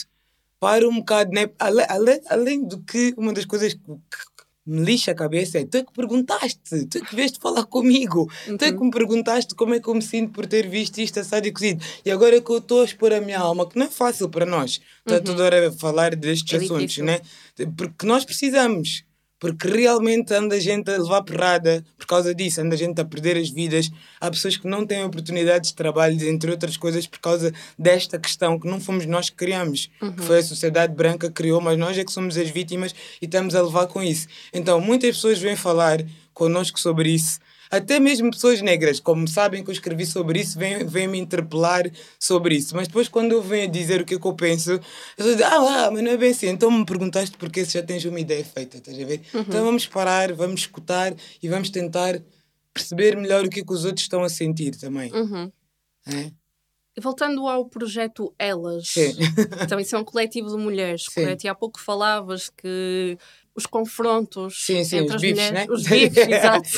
[0.60, 1.50] Para um bocado, né?
[2.30, 3.82] além, do que uma das coisas que,
[4.66, 8.32] me lixa a cabeça é tu é que perguntaste, tu é que vieste falar comigo,
[8.58, 11.20] tu é que me perguntaste como é que eu me sinto por ter visto isto
[11.20, 11.84] assado e cozido.
[12.06, 14.46] E agora que eu estou a expor a minha alma, que não é fácil para
[14.46, 17.04] nós, estar toda hora a falar destes É assuntos, difícil.
[17.04, 17.20] né?
[17.76, 19.04] Porque nós precisamos.
[19.44, 23.04] Porque realmente anda a gente a levar porrada por causa disso, anda a gente a
[23.04, 23.92] perder as vidas.
[24.22, 28.58] Há pessoas que não têm oportunidades de trabalho, entre outras coisas, por causa desta questão
[28.58, 30.14] que não fomos nós que criamos, uhum.
[30.14, 33.26] que foi a sociedade branca que criou, mas nós é que somos as vítimas e
[33.26, 34.30] estamos a levar com isso.
[34.54, 36.02] Então, muitas pessoas vêm falar
[36.34, 37.38] connosco sobre isso
[37.78, 41.90] até mesmo pessoas negras, como sabem que eu escrevi sobre isso, vêm, vêm me interpelar
[42.20, 42.76] sobre isso.
[42.76, 44.80] Mas depois, quando eu venho dizer o que, é que eu penso,
[45.18, 46.50] eu digo, ah, ah, mas não é bem assim.
[46.50, 49.22] Então me perguntaste porque se já tens uma ideia feita, estás a ver?
[49.34, 49.42] Uhum.
[49.42, 52.22] Então vamos parar, vamos escutar e vamos tentar
[52.72, 55.12] perceber melhor o que, é que os outros estão a sentir também.
[55.12, 55.52] Uhum.
[56.06, 56.32] É?
[57.00, 59.16] Voltando ao projeto Elas, Sim.
[59.64, 61.22] então isso é um coletivo de mulheres, Sim.
[61.22, 61.46] correto?
[61.46, 63.18] E há pouco falavas que
[63.56, 65.74] os confrontos sim, sim, entre os as bifes, mulheres, né?
[65.74, 66.70] os bifes, exato,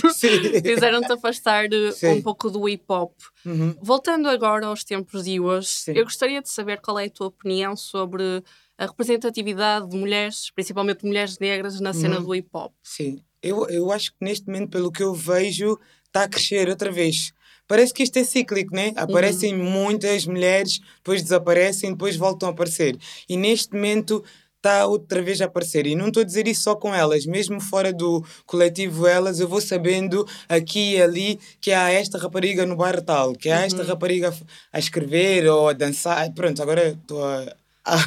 [0.61, 2.07] fizeram-te afastar sim.
[2.07, 3.13] um pouco do hip hop.
[3.45, 3.75] Uhum.
[3.81, 7.75] Voltando agora aos tempos de hoje, eu gostaria de saber qual é a tua opinião
[7.75, 8.43] sobre
[8.77, 12.25] a representatividade de mulheres, principalmente mulheres negras, na cena uhum.
[12.25, 12.73] do hip hop.
[12.83, 16.91] Sim, eu, eu acho que neste momento, pelo que eu vejo, está a crescer outra
[16.91, 17.31] vez.
[17.67, 18.93] Parece que isto é cíclico, né?
[18.95, 19.63] Aparecem uhum.
[19.63, 22.97] muitas mulheres, depois desaparecem, depois voltam a aparecer.
[23.27, 24.23] E neste momento
[24.65, 25.85] está outra vez a aparecer.
[25.85, 29.47] E não estou a dizer isso só com elas, mesmo fora do coletivo Elas, eu
[29.47, 33.83] vou sabendo aqui e ali que há esta rapariga no bairro tal, que há esta
[33.83, 33.87] uhum.
[33.87, 34.33] rapariga
[34.73, 36.31] a escrever ou a dançar.
[36.33, 37.97] Pronto, agora estou a, a,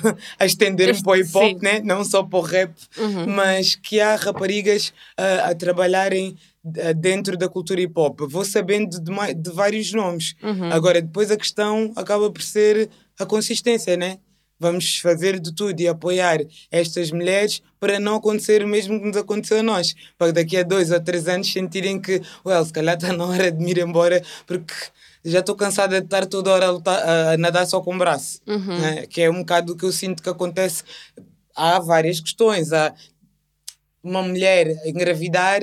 [0.40, 1.80] a, estender um pouco hip hop, né?
[1.84, 3.26] não só para o rap, uhum.
[3.26, 6.36] mas que há raparigas a, a trabalharem
[6.96, 8.20] dentro da cultura hip hop.
[8.28, 10.34] Vou sabendo de, de vários nomes.
[10.42, 10.72] Uhum.
[10.72, 14.18] Agora, depois a questão acaba por ser a consistência, né?
[14.58, 19.16] vamos fazer de tudo e apoiar estas mulheres para não acontecer o mesmo que nos
[19.16, 19.94] aconteceu a nós.
[20.16, 23.52] Para daqui a dois ou três anos sentirem que, well, se calhar está na hora
[23.52, 24.74] de me ir embora porque
[25.30, 28.40] já estou cansada de estar toda hora a, lutar, a nadar só com o braço.
[28.46, 28.78] Uhum.
[28.78, 29.06] Né?
[29.06, 30.82] Que é um bocado o que eu sinto que acontece.
[31.54, 32.72] Há várias questões.
[32.72, 32.94] Há
[34.02, 35.62] uma mulher engravidar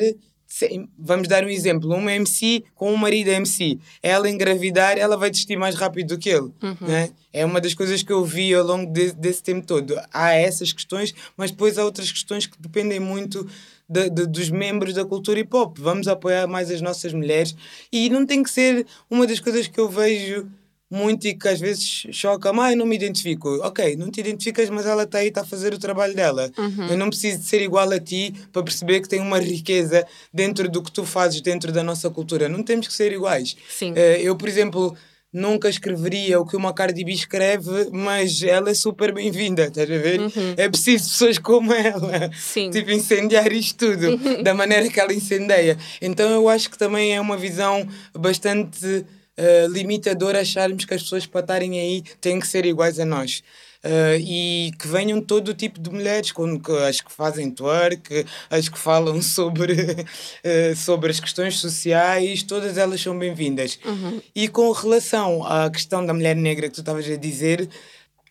[0.98, 5.58] vamos dar um exemplo, uma MC com um marido MC, ela engravidar, ela vai desistir
[5.58, 6.52] mais rápido do que ele.
[6.62, 6.78] Uhum.
[6.82, 7.10] Né?
[7.34, 10.00] É uma das coisas que eu vi ao longo de, desse tempo todo.
[10.14, 13.48] Há essas questões, mas depois há outras questões que dependem muito
[13.88, 15.78] de, de, dos membros da cultura hip hop.
[15.80, 17.56] Vamos apoiar mais as nossas mulheres
[17.92, 20.48] e não tem que ser uma das coisas que eu vejo
[20.90, 23.50] muito e que às vezes choca, mas não me identifico.
[23.64, 26.52] Ok, não te identificas, mas ela está aí, está a fazer o trabalho dela.
[26.58, 26.88] Uhum.
[26.90, 30.70] Eu não preciso de ser igual a ti para perceber que tem uma riqueza dentro
[30.70, 32.48] do que tu fazes dentro da nossa cultura.
[32.48, 33.56] Não temos que ser iguais.
[33.70, 33.92] Sim.
[33.92, 34.96] Uh, eu, por exemplo,
[35.36, 39.98] nunca escreveria o que uma Cardi B escreve, mas ela é super bem-vinda, estás a
[39.98, 40.22] ver?
[40.22, 40.54] Uhum.
[40.56, 42.32] É preciso pessoas como ela.
[42.34, 42.72] Sim.
[42.72, 44.42] Tipo, incendiar isto tudo, uhum.
[44.42, 45.78] da maneira que ela incendeia.
[46.02, 47.86] Então eu acho que também é uma visão
[48.18, 53.06] bastante uh, limitador acharmos que as pessoas para estarem aí têm que ser iguais a
[53.06, 53.44] nós.
[53.86, 58.68] Uh, e que venham todo o tipo de mulheres, como as que fazem twerk, as
[58.68, 63.78] que falam sobre, uh, sobre as questões sociais, todas elas são bem-vindas.
[63.86, 64.20] Uhum.
[64.34, 67.70] E com relação à questão da mulher negra que tu estavas a dizer,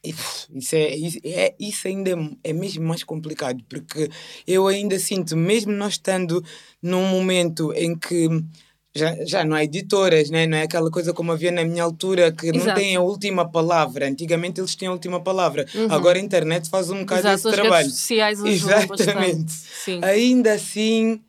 [0.05, 4.11] isso, é, isso, é, isso ainda é, é mesmo mais complicado, porque
[4.47, 6.45] eu ainda sinto, mesmo nós estando
[6.83, 8.29] num momento em que
[8.97, 10.47] já, já não há editoras, né?
[10.47, 12.67] não é aquela coisa como havia na minha altura que Exato.
[12.67, 14.09] não tem a última palavra.
[14.09, 15.67] Antigamente eles tinham a última palavra.
[15.75, 15.89] Uhum.
[15.91, 17.87] Agora a internet faz um bocado Exato, esse as trabalho.
[17.87, 19.55] Redes sociais Exatamente.
[20.03, 21.21] Ainda assim.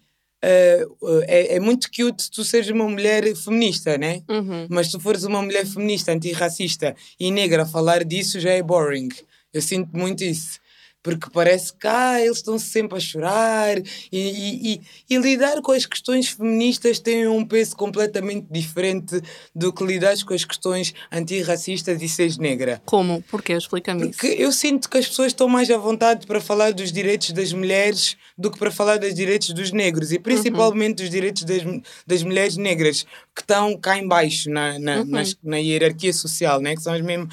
[0.43, 4.21] Uh, é, é, muito cute tu seres uma mulher feminista, né?
[4.29, 4.67] Uhum.
[4.69, 9.09] Mas se tu fores uma mulher feminista, antirracista e negra, falar disso já é boring.
[9.51, 10.59] Eu sinto muito isso
[11.05, 15.71] porque parece que ah, eles estão sempre a chorar e, e, e, e, lidar com
[15.71, 19.21] as questões feministas tem um peso completamente diferente
[19.53, 22.81] do que lidar com as questões antirracistas e seres negra.
[22.85, 23.21] Como?
[23.29, 23.53] Porquê?
[23.53, 24.19] Explica-me isso.
[24.19, 27.53] Porque eu sinto que as pessoas estão mais à vontade para falar dos direitos das
[27.53, 31.05] mulheres do que para falar dos direitos dos negros e principalmente uhum.
[31.05, 31.61] dos direitos das,
[32.07, 33.03] das mulheres negras
[33.35, 35.23] que estão cá embaixo na, na, uhum.
[35.43, 36.73] na hierarquia social, né?
[36.75, 37.29] que são as mesmo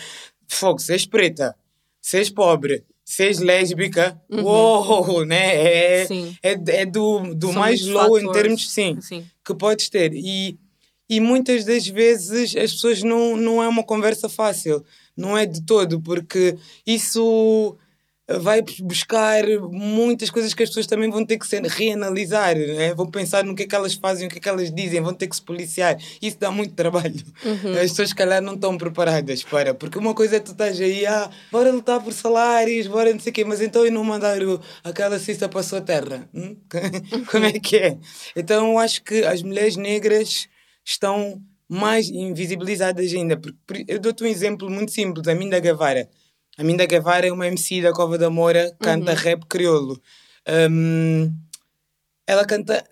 [0.46, 1.56] fogo, seres preta,
[2.02, 4.42] seres pobre, seres lésbica, uhum.
[4.42, 5.54] uou, né?
[5.54, 6.06] É,
[6.42, 8.24] é, é do, do mais low fatores.
[8.24, 10.14] em termos, sim, sim, que podes ter.
[10.14, 10.58] E,
[11.10, 14.82] e muitas das vezes as pessoas não, não é uma conversa fácil,
[15.14, 17.76] não é de todo, porque isso
[18.28, 22.94] vai buscar muitas coisas que as pessoas também vão ter que reanalisar, né?
[22.94, 25.12] vão pensar no que é que elas fazem, o que é que elas dizem, vão
[25.12, 25.98] ter que se policiar.
[26.20, 27.20] Isso dá muito trabalho.
[27.44, 27.72] Uhum.
[27.72, 29.74] As pessoas, se calhar, não estão preparadas para.
[29.74, 33.30] Porque uma coisa é tu estás aí, ah, bora lutar por salários, bora não sei
[33.30, 36.28] o quê, mas então e não mandar o, aquela cista para a sua terra?
[36.32, 36.56] Hum?
[37.30, 37.98] Como é que é?
[38.36, 40.48] Então eu acho que as mulheres negras
[40.84, 43.36] estão mais invisibilizadas ainda.
[43.36, 46.08] Porque, eu dou-te um exemplo muito simples, a Minda Guevara
[46.58, 49.18] a Minda Guevara é uma MC da Cova da Moura, canta uhum.
[49.18, 50.00] rap crioulo.
[50.70, 51.32] Um,
[52.26, 52.84] ela canta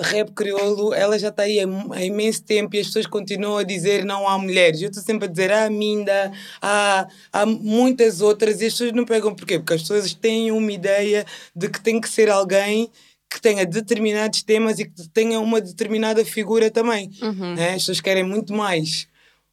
[0.00, 4.04] rap crioulo, ela já está aí há, imenso tempo e as pessoas continuam a dizer
[4.04, 4.80] não há mulheres.
[4.80, 9.04] Eu estou sempre a dizer há Minda, há, há muitas outras e as pessoas não
[9.04, 9.58] pegam porquê?
[9.58, 12.90] Porque as pessoas têm uma ideia de que tem que ser alguém
[13.28, 17.10] que tenha determinados temas e que tenha uma determinada figura também.
[17.22, 17.54] Uhum.
[17.54, 17.70] Né?
[17.70, 19.06] As pessoas querem muito mais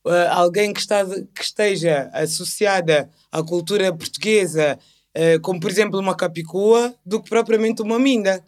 [0.05, 4.77] uh, alguém que, está, que esteja associada à cultura portuguesa,
[5.15, 8.43] uh, como por exemplo uma capicua, do que propriamente uma minda.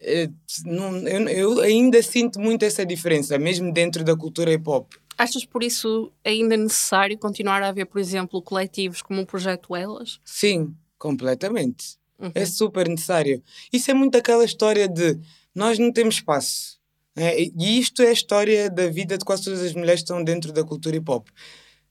[0.00, 0.32] Uh,
[0.64, 4.92] não, eu, eu, ainda sinto muito essa diferença, mesmo dentro da cultura hip hop.
[5.18, 10.18] Achas por isso ainda necessário continuar a haver, por exemplo, coletivos como o Projeto Elas?
[10.24, 11.98] Sim, completamente.
[12.18, 12.32] Uhum.
[12.34, 13.42] É super necessário.
[13.70, 15.18] Isso é muito aquela história de
[15.54, 16.79] nós não temos espaço.
[17.16, 20.22] É, e isto é a história da vida de quase todas as mulheres que estão
[20.22, 21.28] dentro da cultura hip hop.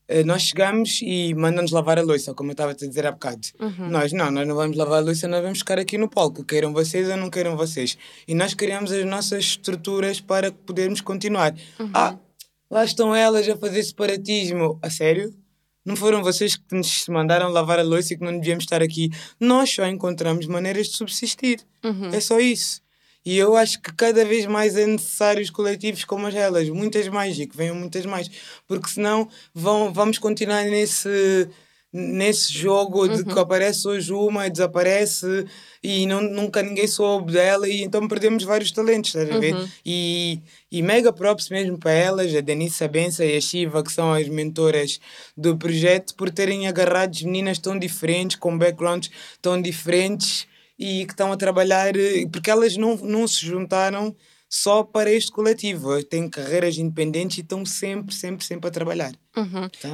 [0.07, 3.11] É, nós chegamos e mandam-nos lavar a louça, como eu estava a te dizer há
[3.11, 3.47] bocado.
[3.59, 3.89] Uhum.
[3.91, 6.73] Nós não, nós não vamos lavar a louça, nós vamos ficar aqui no palco, queiram
[6.73, 7.95] vocês ou não queiram vocês.
[8.27, 11.53] E nós criamos as nossas estruturas para podermos continuar.
[11.79, 11.91] Uhum.
[11.93, 12.17] Ah,
[12.71, 14.79] lá estão elas a fazer separatismo.
[14.81, 15.31] A sério?
[15.85, 19.11] Não foram vocês que nos mandaram lavar a louça e que não devíamos estar aqui.
[19.39, 21.59] Nós só encontramos maneiras de subsistir.
[21.83, 22.09] Uhum.
[22.09, 22.81] É só isso.
[23.25, 27.07] E eu acho que cada vez mais é necessário os coletivos como as elas, muitas
[27.09, 28.29] mais, e que venham muitas mais,
[28.67, 31.49] porque senão vão, vamos continuar nesse,
[31.91, 33.33] nesse jogo de uhum.
[33.33, 35.45] que aparece hoje uma e desaparece
[35.83, 39.55] e não, nunca ninguém soube dela e então perdemos vários talentos, estás a ver?
[39.55, 39.67] Uhum.
[39.85, 40.39] E,
[40.71, 44.27] e mega props mesmo para elas, a Denise Sabença e a Shiva, que são as
[44.29, 44.99] mentoras
[45.35, 50.47] do projeto, por terem agarrado meninas tão diferentes, com backgrounds tão diferentes
[50.79, 54.15] e que estão a trabalhar, eh, porque elas não, não se juntaram
[54.49, 59.11] só para este coletivo, têm carreiras independentes e estão sempre, sempre, sempre a trabalhar.
[59.35, 59.69] Uhum.
[59.69, 59.89] Tá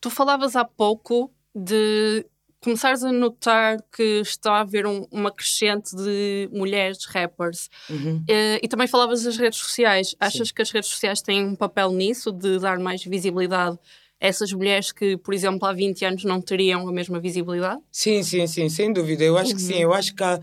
[0.00, 2.24] tu falavas há pouco de
[2.62, 8.22] começares a notar que está a haver um, uma crescente de mulheres rappers uhum.
[8.28, 10.14] e, e também falavas das redes sociais.
[10.20, 10.54] Achas Sim.
[10.54, 13.78] que as redes sociais têm um papel nisso, de dar mais visibilidade
[14.20, 17.80] essas mulheres que, por exemplo, há 20 anos não teriam a mesma visibilidade?
[17.90, 19.24] Sim, sim, sim, sem dúvida.
[19.24, 19.56] Eu acho uhum.
[19.56, 19.74] que sim.
[19.74, 19.80] Uhum.
[19.80, 20.40] Eu acho que há,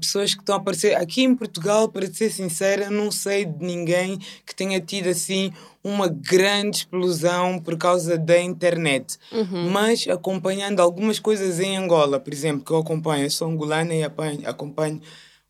[0.00, 0.96] pessoas que estão a aparecer.
[0.96, 5.52] Aqui em Portugal, para ser sincera, não sei de ninguém que tenha tido assim
[5.84, 9.18] uma grande explosão por causa da internet.
[9.30, 9.70] Uhum.
[9.70, 14.04] Mas acompanhando algumas coisas em Angola, por exemplo, que eu acompanho, eu sou angolana e
[14.04, 15.00] acompanho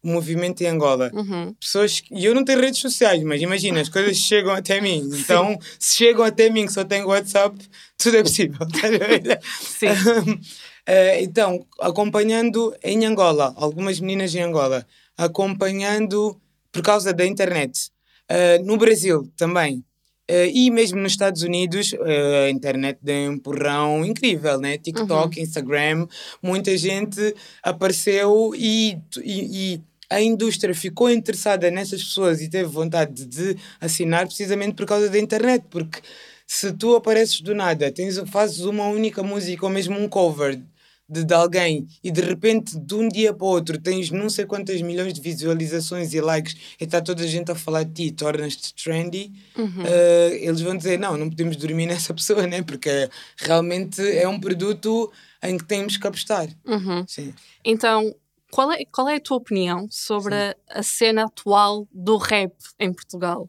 [0.02, 1.10] o movimento em Angola.
[1.14, 1.54] Uhum.
[1.54, 5.08] Pessoas, e eu não tenho redes sociais, mas imagina, as coisas chegam até mim.
[5.22, 7.56] Então, se chegam até mim que só tenho WhatsApp,
[7.96, 8.58] tudo é possível.
[9.60, 9.86] Sim.
[9.86, 10.40] uh,
[11.22, 14.84] então, acompanhando em Angola, algumas meninas em Angola,
[15.16, 16.38] acompanhando
[16.72, 17.90] por causa da internet.
[18.30, 19.84] Uh, no Brasil também.
[20.30, 24.78] Uh, e mesmo nos Estados Unidos, uh, a internet deu um empurrão incrível, né?
[24.78, 25.42] TikTok, uhum.
[25.42, 26.06] Instagram,
[26.42, 29.80] muita gente apareceu e, e, e
[30.12, 35.18] a indústria ficou interessada nessas pessoas e teve vontade de assinar precisamente por causa da
[35.18, 36.00] internet, porque
[36.46, 40.60] se tu apareces do nada, tens, fazes uma única música ou mesmo um cover
[41.08, 44.46] de, de alguém e de repente de um dia para o outro tens não sei
[44.46, 48.02] quantas milhões de visualizações e likes e está toda a gente a falar de ti
[48.04, 49.82] e tornas-te trendy, uhum.
[49.82, 52.62] uh, eles vão dizer não, não podemos dormir nessa pessoa, né?
[52.62, 56.48] porque realmente é um produto em que temos que apostar.
[56.64, 57.04] Uhum.
[57.06, 57.34] Sim.
[57.64, 58.14] Então,
[58.52, 62.92] qual é, qual é a tua opinião sobre a, a, cena atual do rap em
[62.92, 63.48] Portugal?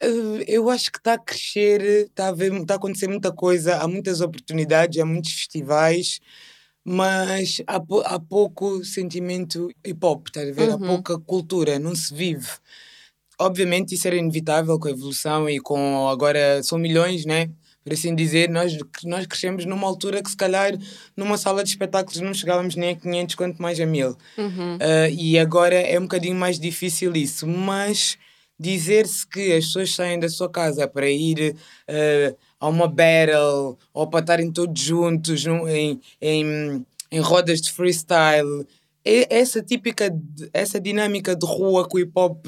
[0.00, 3.76] Eh, eu acho que está a crescer, está a, ver, está a acontecer muita coisa,
[3.76, 6.18] há muitas oportunidades, há muitos festivais,
[6.82, 10.70] mas há, há pouco sentimento hip hop, está a ver?
[10.70, 10.74] Uhum.
[10.74, 12.48] Há pouca cultura, não se vive.
[13.38, 17.50] Obviamente isso era inevitável com a evolução e com agora são milhões, né?
[17.86, 20.76] Por assim dizer, nós, nós crescemos numa altura que se calhar
[21.16, 24.08] numa sala de espetáculos não chegávamos nem a 500, quanto mais a 1000.
[24.36, 24.74] Uhum.
[24.74, 28.18] Uh, e agora é um bocadinho mais difícil isso, mas
[28.58, 34.08] dizer-se que as pessoas saem da sua casa para ir uh, a uma battle ou
[34.08, 38.66] para estarem todos juntos num, em, em, em rodas de freestyle,
[39.04, 40.12] é essa típica,
[40.52, 42.44] essa dinâmica de rua que o hip hop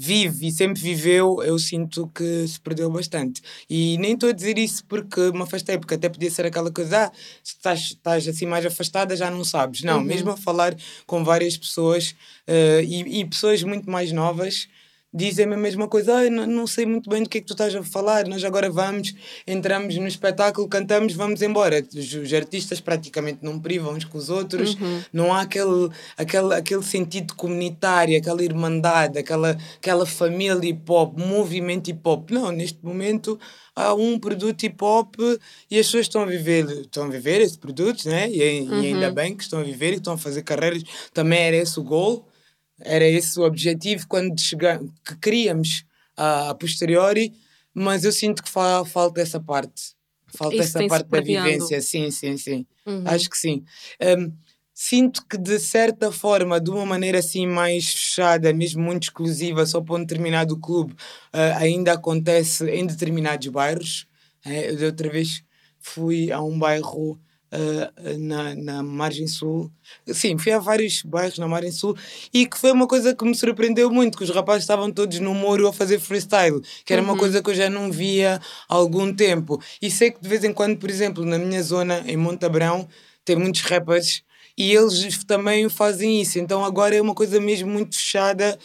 [0.00, 3.42] vive e sempre viveu, eu sinto que se perdeu bastante.
[3.68, 7.06] E nem estou a dizer isso porque me afastei, porque até podia ser aquela coisa,
[7.06, 9.82] ah, se estás, estás assim mais afastada já não sabes.
[9.82, 10.04] Não, uhum.
[10.04, 12.14] mesmo a falar com várias pessoas
[12.46, 14.68] uh, e, e pessoas muito mais novas,
[15.12, 16.18] dizem-me a mesma coisa.
[16.18, 18.26] Ah, não, não sei muito bem do que é que tu estás a falar.
[18.26, 19.14] Nós agora vamos,
[19.46, 21.84] entramos no espetáculo, cantamos, vamos embora.
[21.94, 24.74] Os, os artistas praticamente não privam uns com os outros.
[24.74, 25.02] Uhum.
[25.12, 31.88] Não há aquele, aquele, aquele sentido comunitário, aquela irmandade, aquela, aquela família hip hop, movimento
[31.90, 32.30] hip hop.
[32.30, 33.38] Não, neste momento
[33.74, 35.14] há um produto hip hop
[35.70, 38.28] e as pessoas estão a viver, estão a viver esse produto, né?
[38.30, 38.82] E, uhum.
[38.82, 40.82] e ainda bem que estão a viver e estão a fazer carreiras.
[41.14, 42.26] Também era esse o gol
[42.80, 45.84] era esse o objetivo quando chega, que queríamos
[46.16, 47.32] a, a posteriori,
[47.74, 49.96] mas eu sinto que fa, falta essa parte.
[50.34, 52.66] Falta Isso essa parte da vivência, sim, sim, sim.
[52.86, 53.02] Uhum.
[53.06, 53.64] Acho que sim.
[54.02, 54.32] Um,
[54.74, 59.80] sinto que de certa forma, de uma maneira assim mais fechada, mesmo muito exclusiva, só
[59.80, 64.06] para um determinado clube, uh, ainda acontece em determinados bairros.
[64.44, 65.42] Eu de outra vez
[65.80, 67.18] fui a um bairro
[67.52, 69.70] uh, na, na margem sul.
[70.06, 71.96] Sim, fui a vários bairros na margem sul
[72.32, 75.34] e que foi uma coisa que me surpreendeu muito, que os rapazes estavam todos no
[75.34, 77.18] muro a fazer freestyle, que era uma Uhum.
[77.18, 79.60] coisa que eu já não via há algum tempo.
[79.80, 82.88] E sei que de vez em quando, por exemplo, na minha zona, em Montabrão,
[83.24, 84.22] tem muitos rappers
[84.56, 86.38] e eles também fazem isso.
[86.38, 88.58] Então agora é uma coisa mesmo muito fechada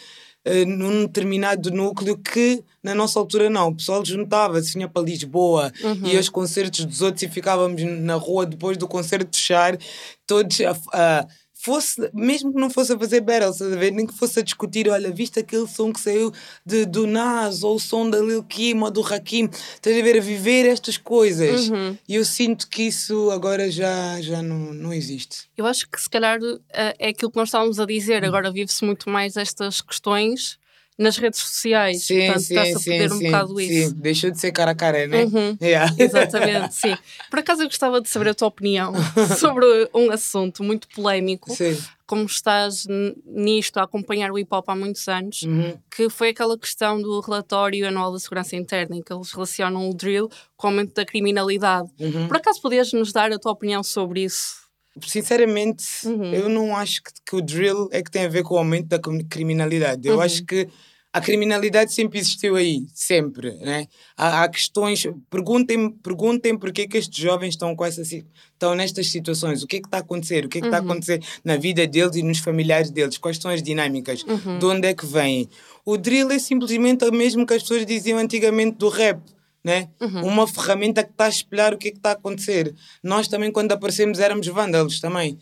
[0.44, 3.68] eh, num determinado núcleo que na nossa altura não.
[3.68, 5.72] O pessoal juntava-se, vinha para Lisboa,
[6.04, 9.78] ia aos concertos dos outros e ficávamos na rua depois do concerto fechar,
[10.26, 10.76] todos a.
[10.92, 11.26] a
[11.64, 13.90] fosse, mesmo que não fosse a fazer battle, estás a ver?
[13.90, 16.30] nem que fosse a discutir, olha, viste aquele som que saiu
[16.64, 20.18] de, do Nas, ou o som da Lil Kim, ou do Hakim, estás a ver,
[20.18, 21.70] a viver estas coisas.
[21.70, 21.96] Uhum.
[22.06, 25.44] E eu sinto que isso agora já, já não, não existe.
[25.56, 26.38] Eu acho que se calhar
[26.70, 27.86] eh, é aquilo que nós estávamos a Hum.
[27.86, 28.24] dizer.
[28.24, 30.58] Agora vive-se muito mais estas questões
[30.98, 32.06] nas redes sociais.
[32.06, 33.88] Portanto, está-se a perder um bocado isso.
[33.90, 33.94] sim.
[33.96, 35.24] Deixou de ser cara a cara, né?
[35.24, 35.56] Uhum.
[35.62, 35.92] Yeah.
[35.98, 36.96] Exatamente, sim.
[37.30, 38.92] Por acaso eu gostava de saber a tua opinião
[39.38, 41.52] sobre um assunto muito polémico.
[41.54, 41.76] Sim.
[42.06, 42.86] Como estás
[43.24, 45.76] nisto a acompanhar o hip hop há muitos anos, Uhum.
[45.90, 49.94] que foi aquela questão do relatório anual da segurança interna, em que eles relacionam o
[49.94, 51.88] drill com o aumento da criminalidade.
[51.98, 52.28] Uhum.
[52.28, 54.63] Por acaso podias nos dar a tua opinião sobre isso?
[55.02, 56.32] Sinceramente, Uhum.
[56.32, 58.88] eu não acho que, que o drill é que tem a ver com o aumento
[58.88, 60.06] da crim- criminalidade.
[60.06, 60.20] Eu Uhum.
[60.20, 60.68] acho que
[61.12, 63.86] a criminalidade sempre existiu aí, sempre, né?
[64.16, 69.62] Há, há questões, perguntem, perguntem porque que estes jovens estão com essa estão nestas situações,
[69.62, 70.90] o que é que está a acontecer, o que é que está a Uhum.
[70.90, 74.58] acontecer na vida deles e nos familiares deles, quais são as dinâmicas, Uhum.
[74.58, 75.48] de onde é que vêm.
[75.84, 79.20] O drill é simplesmente o mesmo que as pessoas diziam antigamente do rap.
[79.64, 79.88] Né?
[79.98, 80.26] Uhum.
[80.26, 82.74] Uma ferramenta que está a espelhar o que é que está a acontecer.
[83.02, 85.38] Nós também, quando aparecemos, éramos vândalos também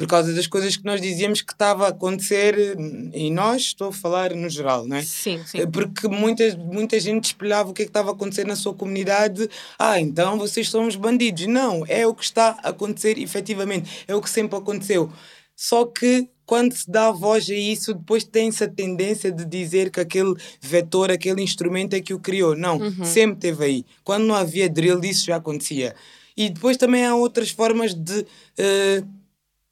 [0.00, 2.74] por causa das coisas que nós dizíamos que estava a acontecer
[3.12, 5.02] e nós, estou a falar no geral, não é?
[5.02, 5.66] Sim, sim.
[5.70, 9.46] Porque muita, muita gente espelhava o que é que estava a acontecer na sua comunidade.
[9.78, 11.46] Ah, então vocês são os bandidos.
[11.46, 14.04] Não, é o que está a acontecer efetivamente.
[14.08, 15.12] É o que sempre aconteceu.
[15.54, 20.00] Só que quando se dá voz a isso, depois tem-se a tendência de dizer que
[20.00, 22.56] aquele vetor, aquele instrumento é que o criou.
[22.56, 23.84] Não, sempre teve aí.
[24.02, 25.94] Quando não havia drill, isso já acontecia.
[26.36, 28.26] E depois também há outras formas de
[28.58, 29.04] eh,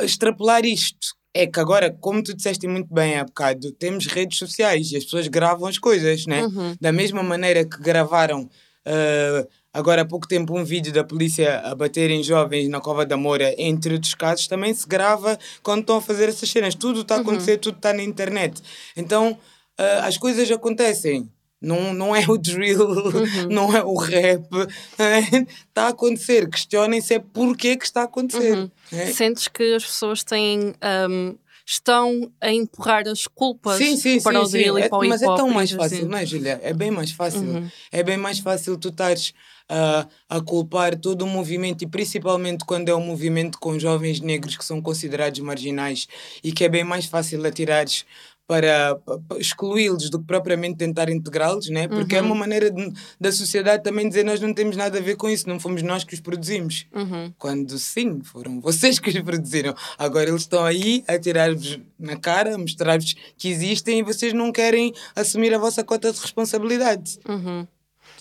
[0.00, 1.16] extrapolar isto.
[1.34, 5.02] É que agora, como tu disseste muito bem há bocado, temos redes sociais e as
[5.02, 6.44] pessoas gravam as coisas, né?
[6.44, 6.76] Uhum.
[6.80, 8.48] Da mesma maneira que gravaram
[8.84, 13.16] eh, agora há pouco tempo um vídeo da polícia a baterem jovens na Cova da
[13.16, 16.74] Moura, entre outros casos, também se grava quando estão a fazer essas cenas.
[16.74, 18.60] Tudo está a acontecer, tudo está na internet.
[18.96, 19.38] Então,
[19.78, 21.30] eh, as coisas acontecem.
[21.60, 22.78] Não, não é o drill,
[23.50, 24.46] não é o rap.
[25.68, 26.48] Está a acontecer.
[26.48, 28.56] Questionem-se é porquê que está a acontecer.
[28.56, 28.70] Uhum.
[28.92, 29.06] né?
[29.06, 30.72] Sentes que as pessoas têm.
[31.10, 31.34] hum,
[31.70, 34.80] estão a empurrar as culpas Sim, sim, para sim, o drill sim.
[34.80, 36.08] e É- para o hip mas é tão mais fácil, assim.
[36.08, 36.58] não é, Julia?
[36.62, 37.42] É bem mais fácil.
[37.42, 37.68] Uhum.
[37.92, 39.34] É bem mais fácil tu estares
[39.68, 44.56] ah, a culpar todo o movimento, e principalmente quando é um movimento com jovens negros
[44.56, 46.08] que são considerados marginais
[46.42, 48.06] e que é bem mais fácil atirares
[48.48, 51.86] para, pa- pa- excluí-los do que propriamente tentar integrá-los, né?
[51.86, 52.28] porque é Uhum.
[52.28, 55.46] uma maneira de- da sociedade também dizer nós não temos nada a ver com isso,
[55.48, 56.86] não fomos nós que os produzimos.
[56.94, 57.30] Uhum.
[57.38, 59.74] Quando sim, foram vocês que os produziram.
[59.98, 64.50] Agora eles estão aí a tirar-vos na cara, a mostrar-vos que existem e vocês não
[64.50, 67.18] querem assumir a vossa cota de responsabilidade.
[67.28, 67.66] Uhum.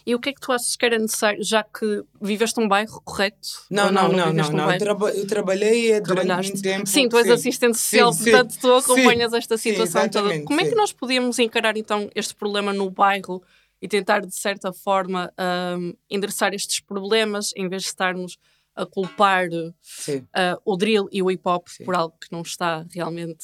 [0.08, 3.02] E o que é que tu achas que era necessário, já que viveste num bairro,
[3.04, 3.66] correto?
[3.70, 4.52] Não, não, não, não.
[4.52, 4.72] não.
[4.72, 6.88] Eu, traba- eu trabalhei eh, durante muito tempo.
[6.88, 7.34] Sim, tu és sim.
[7.34, 8.32] assistente social, Sim, sim.
[8.32, 10.42] portanto tu acompanhas esta situação toda.
[10.44, 13.44] Como é que nós podíamos encarar então este problema no bairro
[13.82, 15.30] e tentar de certa forma
[15.78, 18.38] hum, endereçar estes problemas em vez de estarmos
[18.78, 23.44] a culpar uh, o drill e o hip hop por algo que não está realmente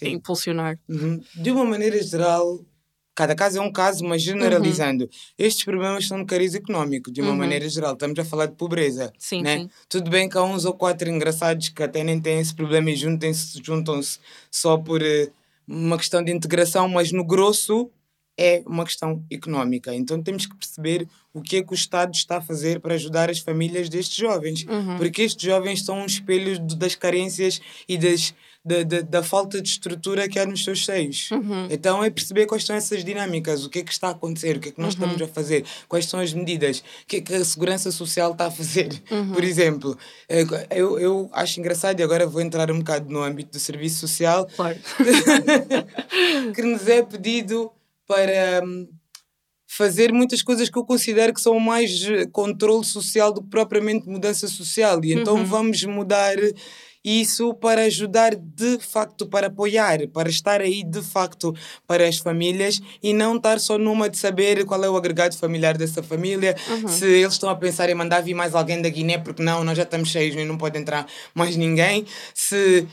[0.00, 0.78] a impulsionar?
[0.88, 1.20] Uhum.
[1.34, 2.64] De uma maneira geral,
[3.16, 7.30] cada caso é um caso, mas generalizando, estes problemas são de cariz económico, de uma
[7.30, 7.36] Uhum.
[7.38, 7.94] maneira geral.
[7.94, 9.12] Estamos a falar de pobreza.
[9.18, 9.58] Sim, né?
[9.60, 9.70] sim.
[9.88, 12.94] Tudo bem que há uns ou quatro engraçados que até nem têm esse problema e
[12.94, 14.18] juntam-se
[14.50, 15.30] só por eh,
[15.66, 17.90] uma questão de integração, mas no grosso
[18.38, 19.94] é uma questão económica.
[19.94, 23.30] Então temos que perceber o que é que o Estado está a fazer para ajudar
[23.30, 24.64] as famílias destes jovens.
[24.68, 24.98] Uhum.
[24.98, 28.34] Porque estes jovens são um espelho das carências e das,
[28.66, 31.30] da, da, da falta de estrutura que há nos seus seios.
[31.30, 31.68] Uhum.
[31.70, 34.60] Então é perceber quais são essas dinâmicas, o que é que está a acontecer, o
[34.60, 37.32] que é que nós estamos a fazer, quais são as medidas, o que é que
[37.32, 38.88] a Segurança Social está a fazer.
[39.32, 39.96] Por exemplo,
[40.28, 44.00] eh, eu, eu acho engraçado, e agora vou entrar um bocado no âmbito do serviço
[44.00, 44.76] social, Claro.
[46.54, 47.70] que nos é pedido
[48.06, 48.88] para hum,
[49.66, 54.08] fazer muitas coisas que eu considero que são mais eh, controle social do que propriamente
[54.08, 55.04] mudança social.
[55.04, 56.36] E então vamos mudar
[57.06, 61.54] isso para ajudar de facto, para apoiar, para estar aí de facto
[61.86, 65.78] para as famílias e não estar só numa de saber qual é o agregado familiar
[65.78, 66.56] dessa família,
[66.90, 69.76] se eles estão a pensar em mandar vir mais alguém da Guiné, porque não, nós
[69.76, 72.04] já estamos cheios e não pode entrar mais ninguém,
[72.34, 72.86] se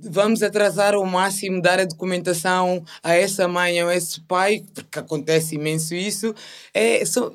[0.00, 4.98] vamos atrasar ao máximo dar a documentação a essa mãe ou a esse pai, porque
[4.98, 6.34] acontece imenso isso,
[6.72, 7.32] é, só-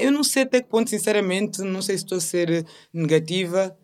[0.00, 3.76] eu não sei até que ponto, sinceramente, não sei se estou a ser negativa,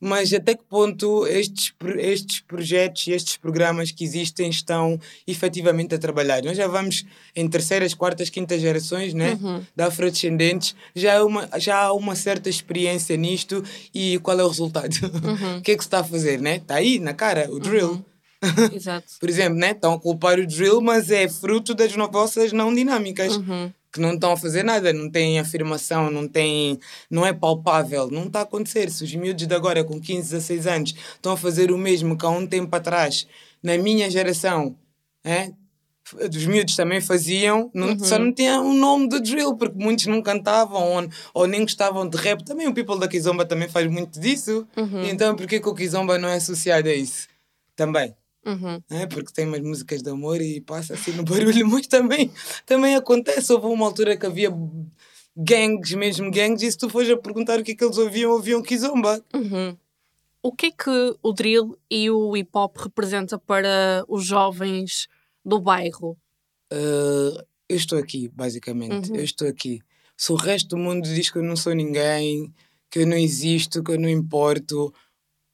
[0.00, 5.98] mas até que ponto estes, estes projetos e estes programas que existem estão efetivamente a
[5.98, 6.42] trabalhar.
[6.42, 9.38] Nós já vamos em terceiras, quartas, quintas gerações né,
[9.76, 14.48] de afrodescendentes, já há, uma, já há uma certa experiência nisto e qual é o
[14.48, 14.94] resultado?
[15.58, 16.40] o que é que se está a fazer?
[16.40, 16.56] Né?
[16.56, 18.04] Está aí, na cara, o drill.
[18.72, 19.06] Exato.
[19.18, 19.72] Por exemplo, né?
[19.72, 23.36] estão a culpar o drill, mas é fruto das vossas não dinâmicas.
[23.92, 26.78] Que não estão a fazer nada, não têm afirmação, não têm,
[27.10, 28.90] não é palpável, não está a acontecer.
[28.90, 32.26] Se os miúdos de agora, com 15, 16 anos, estão a fazer o mesmo que
[32.26, 33.26] há um tempo atrás,
[33.62, 34.76] na minha geração,
[35.24, 35.52] é?
[36.12, 40.22] os miúdos também faziam, não, só não tinha o nome do drill, porque muitos não
[40.22, 42.42] cantavam ou, ou nem gostavam de rap.
[42.44, 44.66] Também o people da Kizomba também faz muito disso.
[45.04, 47.28] Então, por que o Kizomba não é associado a isso?
[47.76, 48.14] Também
[48.48, 48.82] Uhum.
[48.90, 52.32] é porque tem umas músicas de amor e passa assim no barulho, mas também,
[52.64, 53.52] também acontece.
[53.52, 54.50] Houve uma altura que havia
[55.36, 58.32] gangues, mesmo gangues, e se tu fores a perguntar o que é que eles ouviam,
[58.32, 59.22] ouviam Kizomba.
[59.34, 59.76] Uhum.
[60.42, 65.08] O que é que o drill e o hip hop representa para os jovens
[65.44, 66.16] do bairro?
[66.72, 69.10] Uh, eu estou aqui, basicamente.
[69.10, 69.80] Eu estou aqui.
[70.16, 72.52] Se o resto do mundo diz que eu não sou ninguém,
[72.90, 74.92] que eu não existo, que eu não importo,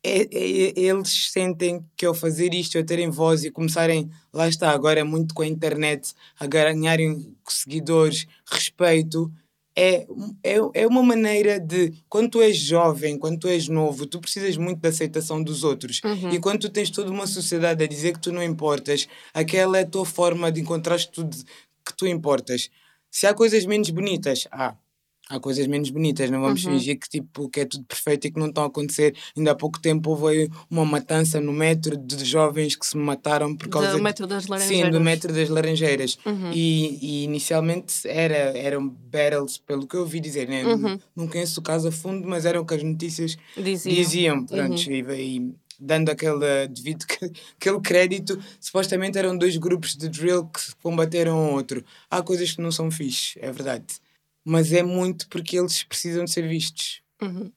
[0.05, 4.71] é, é- eles sentem que ao fazer isto, ao terem voz e começarem, lá está,
[4.71, 9.33] agora é muito com a internet, a ganharem seguidores, respeito,
[9.77, 10.07] é,
[10.45, 14.57] é, é uma maneira de, quando tu és jovem, quando tu és novo, tu precisas
[14.57, 16.01] muito da aceitação dos outros.
[16.33, 19.83] E quando tu tens toda uma sociedade a dizer que tu não importas, aquela é
[19.83, 21.37] a tua forma de encontrar tudo
[21.85, 22.71] que tu importas.
[23.11, 24.77] Se há coisas menos bonitas, há.
[25.31, 28.39] Há coisas menos bonitas, não vamos fingir que, tipo, que é tudo perfeito e que
[28.39, 29.17] não estão a acontecer.
[29.35, 33.69] Ainda há pouco tempo houve uma matança no metro de jovens que se mataram por
[33.71, 34.93] causa Do de- metro das Sim, Laranjeiras.
[34.93, 36.19] do metro das Laranjeiras.
[36.27, 36.51] Uhum.
[36.53, 40.47] E, e inicialmente era, eram battles, pelo que eu ouvi dizer.
[40.47, 40.63] Né?
[40.63, 40.99] Uhum.
[41.17, 43.95] Não conheço o caso a fundo, mas eram o que as notícias Diziam.
[43.95, 44.45] diziam.
[44.47, 47.05] Pronto, e, dando aquele devido
[47.59, 51.83] aquele crédito, supostamente eram dois grupos de drill que combateram outro.
[52.11, 53.87] Há coisas que não são fixe, é verdade.
[54.45, 57.51] Mas é muito porque eles precisam de ser vistos Uhum.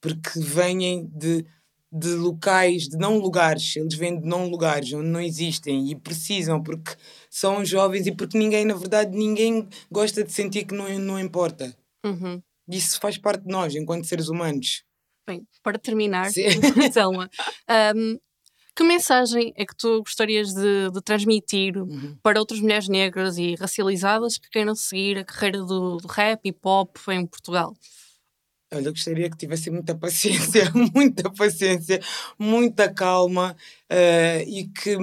[0.00, 1.44] porque vêm de,
[1.92, 6.60] de locais, de não lugares, eles vêm de não lugares onde não existem e precisam
[6.62, 6.96] porque
[7.30, 11.76] são jovens e porque ninguém, na verdade, ninguém gosta de sentir que não, não importa.
[12.04, 12.42] Uhum.
[12.68, 14.82] Isso faz parte de nós, enquanto seres humanos.
[15.28, 16.30] Bem, para terminar.
[16.92, 17.30] Selma,
[17.94, 18.18] um,
[18.74, 22.16] que mensagem é que tu gostarias de, de transmitir Uhum.
[22.22, 26.52] para outras mulheres negras e racializadas que queiram seguir a carreira do, do rap e
[26.52, 27.74] pop em Portugal?
[28.72, 32.00] Olha, eu gostaria que tivessem muita paciência, muita paciência,
[32.38, 33.54] muita calma
[33.90, 34.96] eh, e que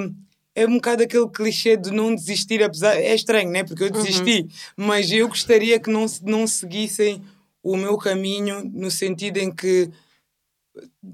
[0.55, 2.95] é um bocado aquele clichê de não desistir, apesar.
[2.95, 3.63] É estranho, né?
[3.63, 7.21] Porque eu desisti, mas eu gostaria que não, não seguissem
[7.61, 9.89] o meu caminho no sentido em que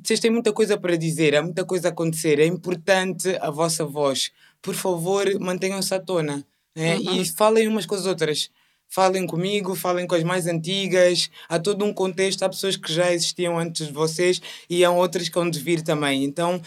[0.04, 3.86] vocês têm muita coisa para dizer, há muita coisa a acontecer, é importante a vossa
[3.86, 4.32] voz.
[4.62, 6.46] Por favor, mantenham-se à tona
[6.76, 6.98] né?
[6.98, 8.50] e falem umas com as outras.
[8.88, 11.30] Falem comigo, falem com as mais antigas.
[11.50, 15.28] Há todo um contexto, há pessoas que já existiam antes de vocês e há outras
[15.28, 16.24] que vão de vir também.
[16.24, 16.62] Então,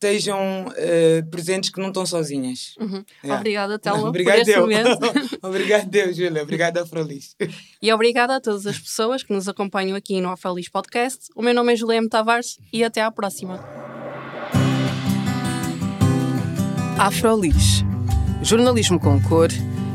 [0.00, 2.74] estejam eh, presentes que não estão sozinhas.
[3.22, 3.38] Yeah.
[3.38, 4.60] Obrigada, Telma, por Obrigado, este eu.
[4.62, 4.98] momento.
[5.42, 6.42] Obrigado, Deus, Júlia.
[6.42, 7.36] Obrigado, Afrolis.
[7.82, 11.26] E obrigada a todas as pessoas que nos acompanham aqui no Afrolis Podcast.
[11.36, 13.62] O meu nome é Juliana Tavares e até à próxima.
[16.98, 17.84] Afrolis.
[18.42, 19.50] Jornalismo com cor,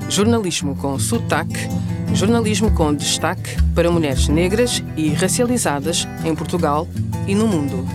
[0.08, 1.68] jornalismo com sotaque,
[2.14, 6.88] jornalismo com destaque para mulheres negras e racializadas em Portugal
[7.28, 7.86] e no mundo.